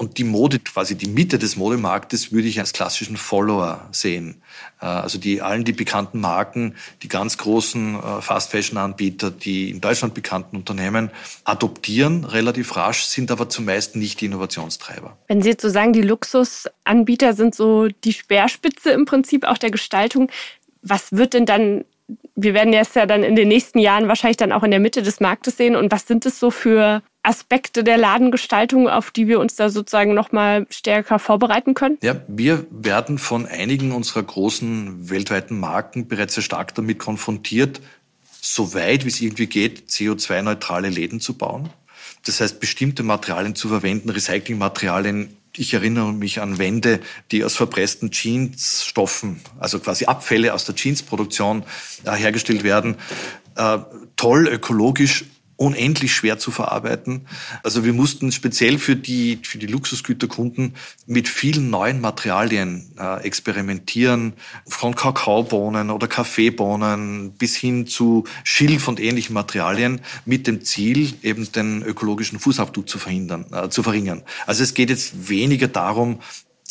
Und 0.00 0.16
die 0.16 0.24
Mode, 0.24 0.60
quasi 0.60 0.96
die 0.96 1.10
Mitte 1.10 1.38
des 1.38 1.56
Modemarktes, 1.56 2.32
würde 2.32 2.48
ich 2.48 2.58
als 2.58 2.72
klassischen 2.72 3.18
Follower 3.18 3.86
sehen. 3.92 4.40
Äh, 4.80 4.86
also 4.86 5.18
die 5.18 5.42
allen 5.42 5.64
die 5.64 5.74
bekannten 5.74 6.20
Marken, 6.20 6.74
die 7.02 7.08
ganz 7.08 7.36
großen 7.36 7.96
äh, 7.96 8.22
Fast-Fashion-Anbieter, 8.22 9.30
die 9.30 9.68
in 9.68 9.82
Deutschland 9.82 10.14
bekannten 10.14 10.56
Unternehmen 10.56 11.10
adoptieren 11.44 12.24
relativ 12.24 12.76
rasch, 12.76 13.02
sind 13.02 13.30
aber 13.30 13.50
zumeist 13.50 13.94
nicht 13.94 14.22
die 14.22 14.24
Innovationstreiber. 14.24 15.18
Wenn 15.28 15.42
Sie 15.42 15.50
jetzt 15.50 15.60
so 15.60 15.68
sagen, 15.68 15.92
die 15.92 16.00
Luxusanbieter 16.00 17.34
sind 17.34 17.54
so 17.54 17.88
die 17.88 18.14
Speerspitze 18.14 18.92
im 18.92 19.04
Prinzip 19.04 19.44
auch 19.44 19.58
der 19.58 19.70
Gestaltung, 19.70 20.30
was 20.80 21.12
wird 21.12 21.34
denn 21.34 21.44
dann, 21.44 21.84
wir 22.34 22.54
werden 22.54 22.72
es 22.72 22.94
ja 22.94 23.06
dann 23.06 23.22
in 23.22 23.36
den 23.36 23.48
nächsten 23.48 23.78
Jahren 23.78 24.08
wahrscheinlich 24.08 24.36
dann 24.36 24.52
auch 24.52 24.62
in 24.62 24.70
der 24.70 24.80
Mitte 24.80 25.02
des 25.02 25.20
Marktes 25.20 25.56
sehen 25.56 25.76
und 25.76 25.92
was 25.92 26.06
sind 26.06 26.26
es 26.26 26.38
so 26.38 26.50
für 26.50 27.02
Aspekte 27.22 27.84
der 27.84 27.98
Ladengestaltung, 27.98 28.88
auf 28.88 29.10
die 29.10 29.28
wir 29.28 29.40
uns 29.40 29.56
da 29.56 29.68
sozusagen 29.68 30.14
nochmal 30.14 30.66
stärker 30.70 31.18
vorbereiten 31.18 31.74
können? 31.74 31.98
Ja, 32.02 32.16
wir 32.28 32.66
werden 32.70 33.18
von 33.18 33.46
einigen 33.46 33.92
unserer 33.92 34.22
großen 34.22 35.10
weltweiten 35.10 35.60
Marken 35.60 36.08
bereits 36.08 36.34
sehr 36.34 36.42
stark 36.42 36.74
damit 36.74 36.98
konfrontiert, 36.98 37.80
so 38.40 38.72
weit 38.74 39.04
wie 39.04 39.10
es 39.10 39.20
irgendwie 39.20 39.46
geht, 39.46 39.88
CO2-neutrale 39.88 40.88
Läden 40.88 41.20
zu 41.20 41.36
bauen. 41.36 41.68
Das 42.24 42.40
heißt, 42.40 42.60
bestimmte 42.60 43.02
Materialien 43.02 43.54
zu 43.54 43.68
verwenden, 43.68 44.10
Recyclingmaterialien 44.10 45.36
ich 45.56 45.74
erinnere 45.74 46.12
mich 46.12 46.40
an 46.40 46.58
Wände, 46.58 47.00
die 47.30 47.44
aus 47.44 47.56
verpressten 47.56 48.10
Jeansstoffen, 48.12 49.40
also 49.58 49.80
quasi 49.80 50.06
Abfälle 50.06 50.54
aus 50.54 50.64
der 50.64 50.74
Jeansproduktion 50.74 51.64
äh, 52.04 52.12
hergestellt 52.12 52.62
werden. 52.62 52.96
Äh, 53.56 53.78
toll, 54.16 54.48
ökologisch 54.48 55.24
unendlich 55.60 56.14
schwer 56.14 56.38
zu 56.38 56.50
verarbeiten. 56.50 57.26
Also 57.62 57.84
wir 57.84 57.92
mussten 57.92 58.32
speziell 58.32 58.78
für 58.78 58.96
die, 58.96 59.40
für 59.42 59.58
die 59.58 59.66
Luxusgüterkunden 59.66 60.74
mit 61.06 61.28
vielen 61.28 61.68
neuen 61.68 62.00
Materialien 62.00 62.90
äh, 62.98 63.22
experimentieren, 63.22 64.32
von 64.66 64.94
Kakaobohnen 64.94 65.90
oder 65.90 66.08
Kaffeebohnen 66.08 67.32
bis 67.32 67.56
hin 67.56 67.86
zu 67.86 68.24
Schilf 68.42 68.88
und 68.88 69.00
ähnlichen 69.00 69.34
Materialien 69.34 70.00
mit 70.24 70.46
dem 70.46 70.64
Ziel, 70.64 71.12
eben 71.22 71.52
den 71.52 71.82
ökologischen 71.82 72.38
Fußabdruck 72.38 72.88
zu 72.88 72.98
verhindern, 72.98 73.44
äh, 73.52 73.68
zu 73.68 73.82
verringern. 73.82 74.22
Also 74.46 74.62
es 74.62 74.72
geht 74.72 74.88
jetzt 74.88 75.28
weniger 75.28 75.68
darum, 75.68 76.20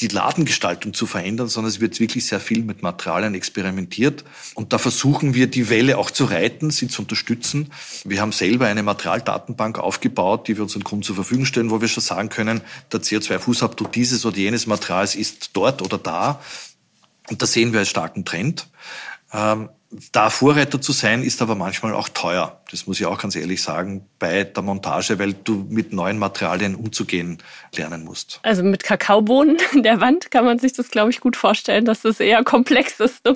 die 0.01 0.07
Ladengestaltung 0.07 0.93
zu 0.93 1.05
verändern, 1.05 1.49
sondern 1.49 1.69
es 1.69 1.79
wird 1.79 1.99
wirklich 1.99 2.25
sehr 2.25 2.39
viel 2.39 2.63
mit 2.63 2.81
Materialien 2.81 3.35
experimentiert. 3.35 4.23
Und 4.55 4.71
da 4.71 4.77
versuchen 4.77 5.33
wir, 5.33 5.47
die 5.47 5.69
Welle 5.69 5.97
auch 5.97 6.09
zu 6.09 6.25
reiten, 6.25 6.71
sie 6.71 6.87
zu 6.87 7.01
unterstützen. 7.01 7.71
Wir 8.05 8.21
haben 8.21 8.31
selber 8.31 8.67
eine 8.67 8.83
Materialdatenbank 8.83 9.77
aufgebaut, 9.77 10.47
die 10.47 10.55
wir 10.55 10.63
unseren 10.63 10.83
Kunden 10.83 11.03
zur 11.03 11.15
Verfügung 11.15 11.45
stellen, 11.45 11.69
wo 11.69 11.81
wir 11.81 11.87
schon 11.89 12.03
sagen 12.03 12.29
können, 12.29 12.61
der 12.91 13.01
CO2-Fußabdruck 13.01 13.91
dieses 13.91 14.25
oder 14.25 14.37
jenes 14.37 14.67
Materials 14.67 15.15
ist 15.15 15.51
dort 15.53 15.81
oder 15.81 15.97
da. 15.97 16.41
Und 17.29 17.41
da 17.41 17.45
sehen 17.45 17.73
wir 17.73 17.79
einen 17.79 17.85
starken 17.85 18.23
Trend. 18.23 18.67
Ähm, 19.33 19.69
da 20.11 20.29
Vorreiter 20.29 20.79
zu 20.79 20.91
sein, 20.91 21.23
ist 21.23 21.41
aber 21.41 21.55
manchmal 21.55 21.93
auch 21.93 22.09
teuer. 22.09 22.61
Das 22.69 22.85
muss 22.85 22.99
ich 22.99 23.07
auch 23.07 23.19
ganz 23.19 23.35
ehrlich 23.35 23.63
sagen, 23.63 24.05
bei 24.19 24.43
der 24.43 24.61
Montage, 24.61 25.17
weil 25.17 25.33
du 25.33 25.65
mit 25.67 25.91
neuen 25.93 26.19
Materialien 26.19 26.75
umzugehen 26.75 27.39
lernen 27.75 28.03
musst. 28.03 28.39
Also 28.43 28.61
mit 28.61 28.83
Kakaobohnen 28.83 29.57
in 29.73 29.81
der 29.81 29.99
Wand 29.99 30.29
kann 30.29 30.45
man 30.45 30.59
sich 30.59 30.73
das, 30.73 30.91
glaube 30.91 31.09
ich, 31.09 31.19
gut 31.19 31.35
vorstellen, 31.35 31.85
dass 31.85 32.01
das 32.01 32.19
eher 32.19 32.43
komplex 32.43 32.99
ist. 32.99 33.27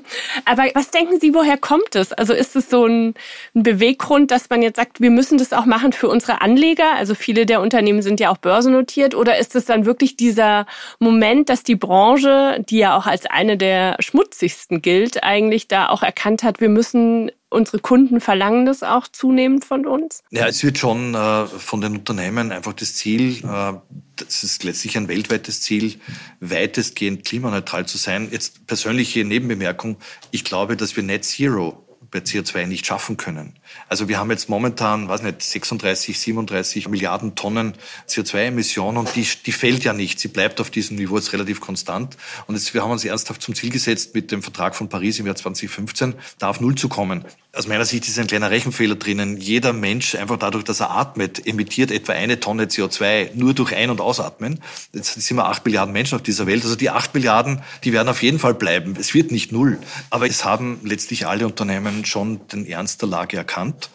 Aber 0.45 0.63
was 0.75 0.91
denken 0.91 1.19
Sie, 1.19 1.33
woher 1.33 1.57
kommt 1.57 1.95
es? 1.95 2.13
Also 2.13 2.33
ist 2.33 2.55
es 2.55 2.69
so 2.69 2.85
ein, 2.85 3.15
ein 3.55 3.63
Beweggrund, 3.63 4.29
dass 4.29 4.49
man 4.51 4.61
jetzt 4.61 4.75
sagt, 4.75 5.01
wir 5.01 5.09
müssen 5.09 5.39
das 5.39 5.53
auch 5.53 5.65
machen 5.65 5.91
für 5.93 6.07
unsere 6.07 6.41
Anleger? 6.41 6.93
Also 6.95 7.15
viele 7.15 7.47
der 7.47 7.61
Unternehmen 7.61 8.03
sind 8.03 8.19
ja 8.19 8.29
auch 8.29 8.37
börsennotiert. 8.37 9.15
Oder 9.15 9.39
ist 9.39 9.55
es 9.55 9.65
dann 9.65 9.85
wirklich 9.85 10.17
dieser 10.17 10.67
Moment, 10.99 11.49
dass 11.49 11.63
die 11.63 11.75
Branche, 11.75 12.63
die 12.69 12.77
ja 12.77 12.95
auch 12.95 13.07
als 13.07 13.25
eine 13.25 13.57
der 13.57 13.95
schmutzigsten 13.99 14.83
gilt, 14.83 15.23
eigentlich 15.23 15.67
da 15.67 15.89
auch 15.89 16.03
erkannt 16.03 16.42
hat, 16.43 16.62
wir 16.62 16.69
müssen 16.69 17.32
unsere 17.49 17.79
Kunden 17.79 18.19
verlangen 18.19 18.65
das 18.65 18.84
auch 18.84 19.08
zunehmend 19.08 19.63
von 19.63 19.86
uns? 19.86 20.23
Ja, 20.32 20.47
es 20.47 20.63
wird 20.63 20.77
schon 20.77 21.13
äh, 21.13 21.45
von 21.45 21.82
den 21.82 21.97
Unternehmen 21.97 22.51
einfach 22.51 22.73
das 22.73 22.95
Ziel, 22.95 23.43
äh, 23.43 23.73
das 24.15 24.43
ist 24.43 24.63
letztlich 24.63 24.97
ein 24.97 25.08
weltweites 25.08 25.62
Ziel, 25.62 25.95
weitestgehend 26.39 27.25
klimaneutral 27.25 27.86
zu 27.86 27.97
sein. 27.97 28.29
Jetzt 28.32 28.67
persönliche 28.67 29.23
Nebenbemerkung. 29.23 29.97
Ich 30.32 30.43
glaube, 30.43 30.77
dass 30.77 30.95
wir 30.95 31.03
Net 31.03 31.25
Zero 31.25 31.84
bei 32.13 32.19
CO2 32.19 32.67
nicht 32.67 32.86
schaffen 32.86 33.17
können. 33.17 33.54
Also 33.89 34.08
wir 34.08 34.19
haben 34.19 34.30
jetzt 34.30 34.47
momentan, 34.47 35.10
weiß 35.10 35.23
nicht, 35.23 35.41
36, 35.41 36.17
37 36.19 36.88
Milliarden 36.88 37.36
Tonnen 37.36 37.73
CO2-Emissionen 38.08 38.97
und 38.97 39.15
die, 39.15 39.28
die 39.45 39.52
fällt 39.52 39.84
ja 39.84 39.93
nicht. 39.93 40.19
Sie 40.19 40.28
bleibt 40.28 40.62
auf 40.62 40.69
diesem 40.69 40.97
Niveau 40.97 41.17
jetzt 41.17 41.34
relativ 41.34 41.60
konstant. 41.60 42.15
Und 42.47 42.56
jetzt, 42.56 42.73
wir 42.73 42.84
haben 42.84 42.91
uns 42.91 43.04
ernsthaft 43.04 43.41
zum 43.41 43.56
Ziel 43.56 43.71
gesetzt, 43.71 44.13
mit 44.13 44.32
dem 44.32 44.43
Vertrag 44.43 44.76
von 44.76 44.88
Paris 44.88 45.19
im 45.19 45.26
Jahr 45.26 45.36
2015 45.36 46.13
da 46.38 46.49
auf 46.49 46.62
Null 46.62 46.76
zu 46.76 46.88
kommen. 46.88 47.26
Aus 47.55 47.67
meiner 47.67 47.85
Sicht 47.85 48.07
ist 48.07 48.17
ein 48.17 48.25
kleiner 48.25 48.49
Rechenfehler 48.49 48.95
drinnen. 48.95 49.37
Jeder 49.37 49.73
Mensch, 49.73 50.15
einfach 50.15 50.37
dadurch, 50.37 50.63
dass 50.63 50.79
er 50.79 50.89
atmet, 50.89 51.45
emittiert 51.45 51.91
etwa 51.91 52.13
eine 52.13 52.39
Tonne 52.39 52.65
CO2 52.65 53.29
nur 53.35 53.53
durch 53.53 53.75
Ein- 53.75 53.91
und 53.91 54.01
Ausatmen. 54.01 54.59
Jetzt 54.91 55.21
sind 55.21 55.37
wir 55.37 55.45
acht 55.45 55.63
Milliarden 55.63 55.93
Menschen 55.93 56.15
auf 56.15 56.23
dieser 56.23 56.47
Welt. 56.47 56.63
Also 56.63 56.75
die 56.75 56.89
acht 56.89 57.13
Milliarden, 57.13 57.61
die 57.83 57.93
werden 57.93 58.09
auf 58.09 58.23
jeden 58.23 58.39
Fall 58.39 58.55
bleiben. 58.55 58.95
Es 58.99 59.13
wird 59.13 59.31
nicht 59.31 59.51
null. 59.51 59.77
Aber 60.09 60.25
es 60.25 60.43
haben 60.43 60.79
letztlich 60.83 61.27
alle 61.27 61.45
Unternehmen 61.45 62.05
schon 62.05 62.47
den 62.47 62.65
Ernst 62.65 63.03
der 63.03 63.09
Lage 63.09 63.37
erkannt. 63.37 63.91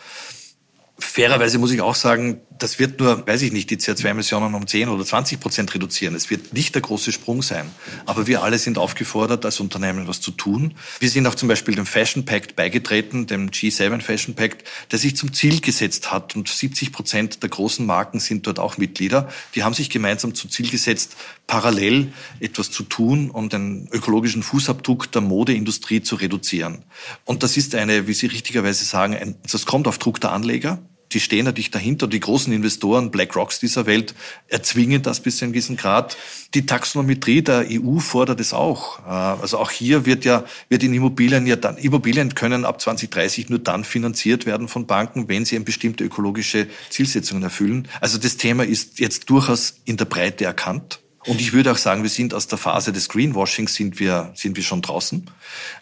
Fairerweise 0.96 1.58
muss 1.58 1.72
ich 1.72 1.80
auch 1.80 1.96
sagen, 1.96 2.40
das 2.58 2.78
wird 2.78 2.98
nur, 2.98 3.26
weiß 3.26 3.42
ich 3.42 3.52
nicht, 3.52 3.70
die 3.70 3.76
CO2-Emissionen 3.76 4.54
um 4.54 4.66
10 4.66 4.88
oder 4.88 5.04
20 5.04 5.40
Prozent 5.40 5.74
reduzieren. 5.74 6.14
Es 6.14 6.30
wird 6.30 6.52
nicht 6.52 6.74
der 6.74 6.82
große 6.82 7.12
Sprung 7.12 7.42
sein. 7.42 7.70
Aber 8.04 8.26
wir 8.26 8.42
alle 8.42 8.58
sind 8.58 8.78
aufgefordert, 8.78 9.44
als 9.44 9.60
Unternehmen 9.60 10.08
was 10.08 10.20
zu 10.20 10.30
tun. 10.32 10.74
Wir 10.98 11.08
sind 11.08 11.26
auch 11.26 11.34
zum 11.34 11.48
Beispiel 11.48 11.74
dem 11.74 11.86
Fashion 11.86 12.24
Pact 12.24 12.56
beigetreten, 12.56 13.26
dem 13.26 13.50
G7 13.50 14.00
Fashion 14.00 14.34
Pact, 14.34 14.64
der 14.90 14.98
sich 14.98 15.16
zum 15.16 15.32
Ziel 15.32 15.60
gesetzt 15.60 16.10
hat. 16.10 16.34
Und 16.34 16.48
70 16.48 16.92
Prozent 16.92 17.42
der 17.42 17.50
großen 17.50 17.86
Marken 17.86 18.18
sind 18.20 18.46
dort 18.46 18.58
auch 18.58 18.76
Mitglieder. 18.76 19.28
Die 19.54 19.62
haben 19.62 19.74
sich 19.74 19.88
gemeinsam 19.90 20.34
zum 20.34 20.50
Ziel 20.50 20.68
gesetzt, 20.68 21.16
parallel 21.46 22.12
etwas 22.40 22.70
zu 22.70 22.82
tun 22.82 23.30
und 23.30 23.52
den 23.52 23.88
ökologischen 23.92 24.42
Fußabdruck 24.42 25.12
der 25.12 25.22
Modeindustrie 25.22 26.02
zu 26.02 26.16
reduzieren. 26.16 26.84
Und 27.24 27.42
das 27.42 27.56
ist 27.56 27.74
eine, 27.74 28.06
wie 28.06 28.14
Sie 28.14 28.26
richtigerweise 28.26 28.84
sagen, 28.84 29.14
ein, 29.14 29.36
das 29.50 29.64
kommt 29.64 29.86
auf 29.86 29.98
Druck 29.98 30.20
der 30.20 30.32
Anleger 30.32 30.78
die 31.12 31.20
stehen 31.20 31.44
natürlich 31.44 31.70
dahinter. 31.70 32.06
Die 32.06 32.20
großen 32.20 32.52
Investoren, 32.52 33.10
BlackRocks 33.10 33.60
dieser 33.60 33.86
Welt, 33.86 34.14
erzwingen 34.48 35.02
das 35.02 35.20
bis 35.20 35.38
zu 35.38 35.44
einem 35.44 35.52
gewissen 35.52 35.76
Grad. 35.76 36.16
Die 36.54 36.66
Taxonometrie 36.66 37.42
der 37.42 37.66
EU 37.70 37.98
fordert 37.98 38.40
es 38.40 38.52
auch. 38.52 39.00
Äh, 39.00 39.10
also 39.10 39.58
auch 39.58 39.70
hier 39.70 40.06
wird 40.06 40.24
ja, 40.24 40.44
wird 40.68 40.82
in 40.82 40.94
Immobilien 40.94 41.46
ja 41.46 41.56
dann, 41.56 41.76
Immobilien 41.76 42.34
können 42.34 42.64
ab 42.64 42.80
2030 42.80 43.48
nur 43.48 43.58
dann 43.58 43.84
finanziert 43.84 44.46
werden 44.46 44.68
von 44.68 44.86
Banken, 44.86 45.28
wenn 45.28 45.44
sie 45.44 45.56
eine 45.56 45.64
bestimmte 45.64 46.04
ökologische 46.04 46.66
Zielsetzungen 46.90 47.42
erfüllen. 47.42 47.88
Also 48.00 48.18
das 48.18 48.36
Thema 48.36 48.64
ist 48.64 48.98
jetzt 48.98 49.30
durchaus 49.30 49.80
in 49.84 49.96
der 49.96 50.04
Breite 50.04 50.44
erkannt. 50.44 51.00
Und 51.26 51.42
ich 51.42 51.52
würde 51.52 51.72
auch 51.72 51.76
sagen, 51.76 52.02
wir 52.02 52.10
sind 52.10 52.32
aus 52.32 52.46
der 52.46 52.56
Phase 52.58 52.90
des 52.92 53.08
Greenwashings 53.08 53.74
sind 53.74 53.98
wir, 54.00 54.32
sind 54.34 54.56
wir 54.56 54.62
schon 54.62 54.80
draußen. 54.80 55.28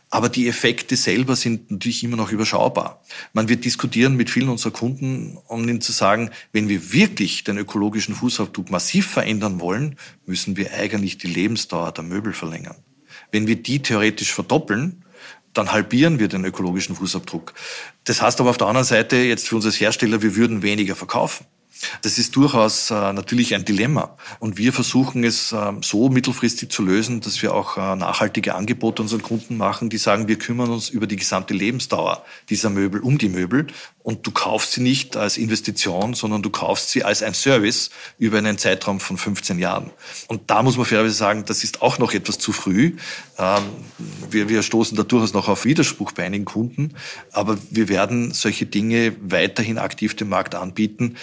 Aber 0.09 0.29
die 0.29 0.47
Effekte 0.47 0.97
selber 0.97 1.35
sind 1.35 1.71
natürlich 1.71 2.05
immer 2.05 2.17
noch 2.17 2.31
überschaubar. 2.31 3.03
Man 3.33 3.49
wird 3.49 3.65
diskutieren 3.65 4.15
mit 4.15 4.31
vielen 4.31 4.49
unserer 4.49 4.73
Kunden, 4.73 5.37
um 5.49 5.69
ihnen 5.69 5.81
zu 5.81 5.91
sagen, 5.91 6.31
wenn 6.53 6.69
wir 6.69 6.93
wirklich 6.93 7.43
den 7.43 7.59
ökologischen 7.59 8.15
Fußabdruck 8.15 8.71
massiv 8.71 9.09
verändern 9.09 9.61
wollen, 9.61 9.97
müssen 10.25 10.57
wir 10.57 10.73
eigentlich 10.73 11.19
die 11.19 11.27
Lebensdauer 11.27 11.93
der 11.93 12.05
Möbel 12.05 12.33
verlängern. 12.33 12.77
Wenn 13.33 13.49
wir 13.49 13.57
die 13.57 13.83
theoretisch 13.83 14.33
verdoppeln, 14.33 15.05
dann 15.53 15.73
halbieren 15.73 16.19
wir 16.19 16.29
den 16.29 16.45
ökologischen 16.45 16.95
Fußabdruck. 16.95 17.55
Das 18.05 18.23
heißt 18.23 18.41
aber 18.41 18.51
auf 18.51 18.59
der 18.59 18.69
anderen 18.69 18.87
Seite 18.87 19.17
jetzt 19.17 19.49
für 19.49 19.57
uns 19.57 19.65
als 19.65 19.81
Hersteller, 19.81 20.23
wir 20.23 20.37
würden 20.37 20.63
weniger 20.63 20.95
verkaufen. 20.95 21.47
Das 22.03 22.19
ist 22.19 22.37
durchaus 22.37 22.91
äh, 22.91 23.13
natürlich 23.13 23.55
ein 23.55 23.65
Dilemma. 23.65 24.17
Und 24.39 24.59
wir 24.59 24.73
versuchen 24.73 25.25
es 25.25 25.53
äh, 25.53 25.73
so 25.83 26.09
mittelfristig 26.09 26.71
zu 26.71 26.83
lösen, 26.83 27.21
dass 27.21 27.43
wir 27.43 27.55
auch 27.55 27.77
äh, 27.77 27.97
nachhaltige 27.97 28.55
Angebote 28.55 29.03
unseren 29.03 29.23
Kunden 29.23 29.57
machen, 29.57 29.91
die 29.91 29.99
sagen, 29.99 30.29
wir 30.29 30.39
kümmern 30.39 30.71
uns 30.71 30.89
über 30.89 31.07
die 31.07 31.17
gesamte 31.17 31.55
Lebensdauer 31.55 32.25
dieser 32.49 32.71
Möbel, 32.71 33.01
um 33.01 33.19
die 33.19 33.29
Möbel. 33.29 33.67
Und 34.03 34.27
du 34.27 34.31
kaufst 34.31 34.73
sie 34.73 34.83
nicht 34.83 35.17
als 35.17 35.37
Investition, 35.37 36.15
sondern 36.15 36.41
du 36.41 36.51
kaufst 36.51 36.91
sie 36.91 37.03
als 37.03 37.23
ein 37.23 37.35
Service 37.35 37.91
über 38.19 38.39
einen 38.39 38.57
Zeitraum 38.57 39.01
von 39.01 39.19
15 39.19 39.59
Jahren. 39.59 39.91
Und 40.29 40.43
da 40.49 40.63
muss 40.63 40.77
man 40.77 40.87
fairerweise 40.87 41.15
sagen, 41.15 41.45
das 41.45 41.65
ist 41.65 41.83
auch 41.83 41.99
noch 41.99 42.15
etwas 42.15 42.39
zu 42.39 42.53
früh. 42.53 42.97
Ähm, 43.37 43.63
wir, 44.31 44.49
wir 44.49 44.63
stoßen 44.63 44.97
da 44.97 45.03
durchaus 45.03 45.35
noch 45.35 45.49
auf 45.49 45.65
Widerspruch 45.65 46.13
bei 46.13 46.25
einigen 46.25 46.45
Kunden. 46.45 46.95
Aber 47.33 47.59
wir 47.71 47.89
werden 47.89 48.33
solche 48.33 48.65
Dinge 48.65 49.17
weiterhin 49.21 49.79
aktiv 49.79 50.15
dem 50.15 50.29
Markt 50.29 50.55
anbieten 50.55 51.17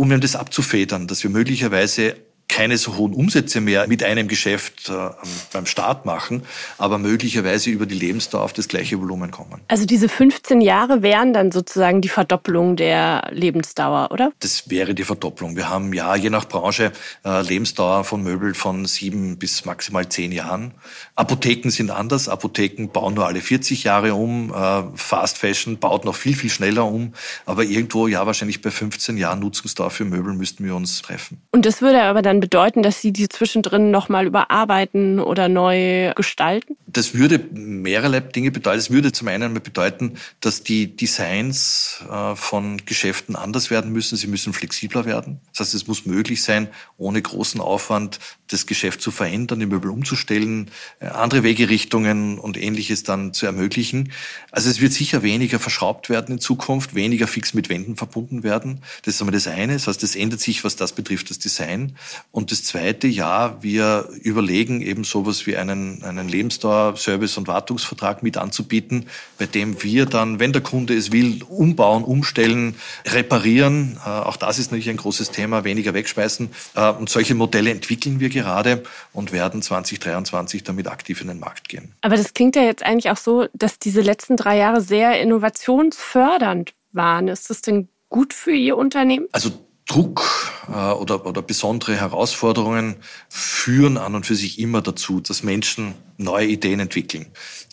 um 0.00 0.18
das 0.18 0.34
abzufedern, 0.34 1.08
dass 1.08 1.22
wir 1.24 1.30
möglicherweise 1.30 2.16
keine 2.50 2.76
so 2.76 2.96
hohen 2.96 3.14
Umsätze 3.14 3.60
mehr 3.60 3.86
mit 3.86 4.02
einem 4.02 4.28
Geschäft 4.28 4.88
äh, 4.88 5.10
beim 5.52 5.66
Start 5.66 6.04
machen, 6.04 6.42
aber 6.78 6.98
möglicherweise 6.98 7.70
über 7.70 7.86
die 7.86 7.94
Lebensdauer 7.94 8.42
auf 8.42 8.52
das 8.52 8.68
gleiche 8.68 9.00
Volumen 9.00 9.30
kommen. 9.30 9.60
Also 9.68 9.86
diese 9.86 10.08
15 10.08 10.60
Jahre 10.60 11.02
wären 11.02 11.32
dann 11.32 11.52
sozusagen 11.52 12.00
die 12.00 12.08
Verdoppelung 12.08 12.76
der 12.76 13.28
Lebensdauer, 13.30 14.10
oder? 14.10 14.32
Das 14.40 14.68
wäre 14.68 14.94
die 14.94 15.04
Verdopplung. 15.04 15.56
Wir 15.56 15.68
haben 15.68 15.92
ja 15.92 16.16
je 16.16 16.28
nach 16.28 16.46
Branche 16.46 16.92
äh, 17.24 17.42
Lebensdauer 17.42 18.04
von 18.04 18.22
Möbel 18.22 18.54
von 18.54 18.84
sieben 18.84 19.38
bis 19.38 19.64
maximal 19.64 20.08
zehn 20.08 20.32
Jahren. 20.32 20.74
Apotheken 21.14 21.70
sind 21.70 21.90
anders. 21.90 22.28
Apotheken 22.28 22.88
bauen 22.88 23.14
nur 23.14 23.26
alle 23.26 23.40
40 23.40 23.84
Jahre 23.84 24.14
um. 24.14 24.52
Äh, 24.52 24.82
Fast 24.96 25.38
Fashion 25.38 25.78
baut 25.78 26.04
noch 26.04 26.16
viel, 26.16 26.34
viel 26.34 26.50
schneller 26.50 26.86
um. 26.86 27.14
Aber 27.46 27.62
irgendwo, 27.62 28.08
ja, 28.08 28.26
wahrscheinlich 28.26 28.60
bei 28.60 28.72
15 28.72 29.16
Jahren 29.16 29.38
Nutzungsdauer 29.38 29.90
für 29.90 30.04
Möbel 30.04 30.34
müssten 30.34 30.64
wir 30.64 30.74
uns 30.74 31.00
treffen. 31.02 31.40
Und 31.52 31.64
das 31.64 31.80
würde 31.80 32.02
aber 32.02 32.22
dann 32.22 32.40
bedeuten, 32.50 32.82
dass 32.82 33.00
Sie 33.00 33.12
die 33.12 33.28
zwischendrin 33.28 33.92
nochmal 33.92 34.26
überarbeiten 34.26 35.20
oder 35.20 35.48
neu 35.48 36.12
gestalten? 36.14 36.76
Das 36.88 37.14
würde 37.14 37.38
mehrere 37.38 38.20
Dinge 38.20 38.50
bedeuten. 38.50 38.78
Es 38.78 38.90
würde 38.90 39.12
zum 39.12 39.28
einen 39.28 39.54
bedeuten, 39.54 40.16
dass 40.40 40.64
die 40.64 40.96
Designs 40.96 42.02
äh, 42.10 42.34
von 42.34 42.84
Geschäften 42.84 43.36
anders 43.36 43.70
werden 43.70 43.92
müssen. 43.92 44.16
Sie 44.16 44.26
müssen 44.26 44.52
flexibler 44.52 45.04
werden. 45.04 45.40
Das 45.52 45.60
heißt, 45.60 45.74
es 45.74 45.86
muss 45.86 46.06
möglich 46.06 46.42
sein, 46.42 46.68
ohne 46.98 47.22
großen 47.22 47.60
Aufwand 47.60 48.18
das 48.48 48.66
Geschäft 48.66 49.00
zu 49.00 49.12
verändern, 49.12 49.60
die 49.60 49.66
Möbel 49.66 49.90
umzustellen, 49.90 50.72
äh, 50.98 51.06
andere 51.06 51.44
Wegerichtungen 51.44 52.40
und 52.40 52.60
ähnliches 52.60 53.04
dann 53.04 53.32
zu 53.32 53.46
ermöglichen. 53.46 54.10
Also 54.50 54.68
es 54.68 54.80
wird 54.80 54.92
sicher 54.92 55.22
weniger 55.22 55.60
verschraubt 55.60 56.10
werden 56.10 56.34
in 56.34 56.40
Zukunft, 56.40 56.96
weniger 56.96 57.28
fix 57.28 57.54
mit 57.54 57.68
Wänden 57.68 57.94
verbunden 57.94 58.42
werden. 58.42 58.80
Das 59.04 59.14
ist 59.14 59.20
einmal 59.20 59.34
das 59.34 59.46
eine. 59.46 59.74
Das 59.74 59.86
heißt, 59.86 60.02
es 60.02 60.16
ändert 60.16 60.40
sich, 60.40 60.64
was 60.64 60.74
das 60.74 60.92
betrifft, 60.92 61.30
das 61.30 61.38
Design. 61.38 61.96
Und 62.32 62.52
das 62.52 62.62
zweite, 62.62 63.08
ja, 63.08 63.60
wir 63.60 64.08
überlegen 64.22 64.80
eben 64.82 65.02
sowas 65.02 65.46
wie 65.48 65.56
einen, 65.56 66.04
einen 66.04 66.28
Lebensdauer, 66.28 66.96
Service- 66.96 67.36
und 67.36 67.48
Wartungsvertrag 67.48 68.22
mit 68.22 68.36
anzubieten, 68.36 69.06
bei 69.38 69.46
dem 69.46 69.82
wir 69.82 70.06
dann, 70.06 70.38
wenn 70.38 70.52
der 70.52 70.62
Kunde 70.62 70.96
es 70.96 71.10
will, 71.10 71.42
umbauen, 71.48 72.04
umstellen, 72.04 72.76
reparieren. 73.04 73.98
Äh, 74.04 74.08
auch 74.08 74.36
das 74.36 74.60
ist 74.60 74.70
natürlich 74.70 74.90
ein 74.90 74.96
großes 74.96 75.32
Thema, 75.32 75.64
weniger 75.64 75.92
wegschmeißen. 75.92 76.50
Äh, 76.76 76.90
und 76.92 77.10
solche 77.10 77.34
Modelle 77.34 77.70
entwickeln 77.70 78.20
wir 78.20 78.28
gerade 78.28 78.84
und 79.12 79.32
werden 79.32 79.60
2023 79.60 80.62
damit 80.62 80.86
aktiv 80.86 81.20
in 81.20 81.26
den 81.26 81.40
Markt 81.40 81.68
gehen. 81.68 81.92
Aber 82.00 82.16
das 82.16 82.32
klingt 82.32 82.54
ja 82.54 82.62
jetzt 82.62 82.84
eigentlich 82.84 83.10
auch 83.10 83.16
so, 83.16 83.48
dass 83.54 83.80
diese 83.80 84.02
letzten 84.02 84.36
drei 84.36 84.56
Jahre 84.56 84.80
sehr 84.80 85.20
innovationsfördernd 85.20 86.74
waren. 86.92 87.26
Ist 87.26 87.50
das 87.50 87.60
denn 87.60 87.88
gut 88.08 88.34
für 88.34 88.52
Ihr 88.52 88.76
Unternehmen? 88.76 89.26
Also 89.32 89.50
Druck 89.90 90.22
oder, 90.68 91.26
oder 91.26 91.42
besondere 91.42 91.96
Herausforderungen 91.96 92.96
führen 93.28 93.96
an 93.96 94.14
und 94.14 94.26
für 94.26 94.36
sich 94.36 94.58
immer 94.58 94.82
dazu, 94.82 95.20
dass 95.20 95.42
Menschen 95.42 95.94
neue 96.20 96.46
Ideen 96.46 96.80
entwickeln. 96.80 97.26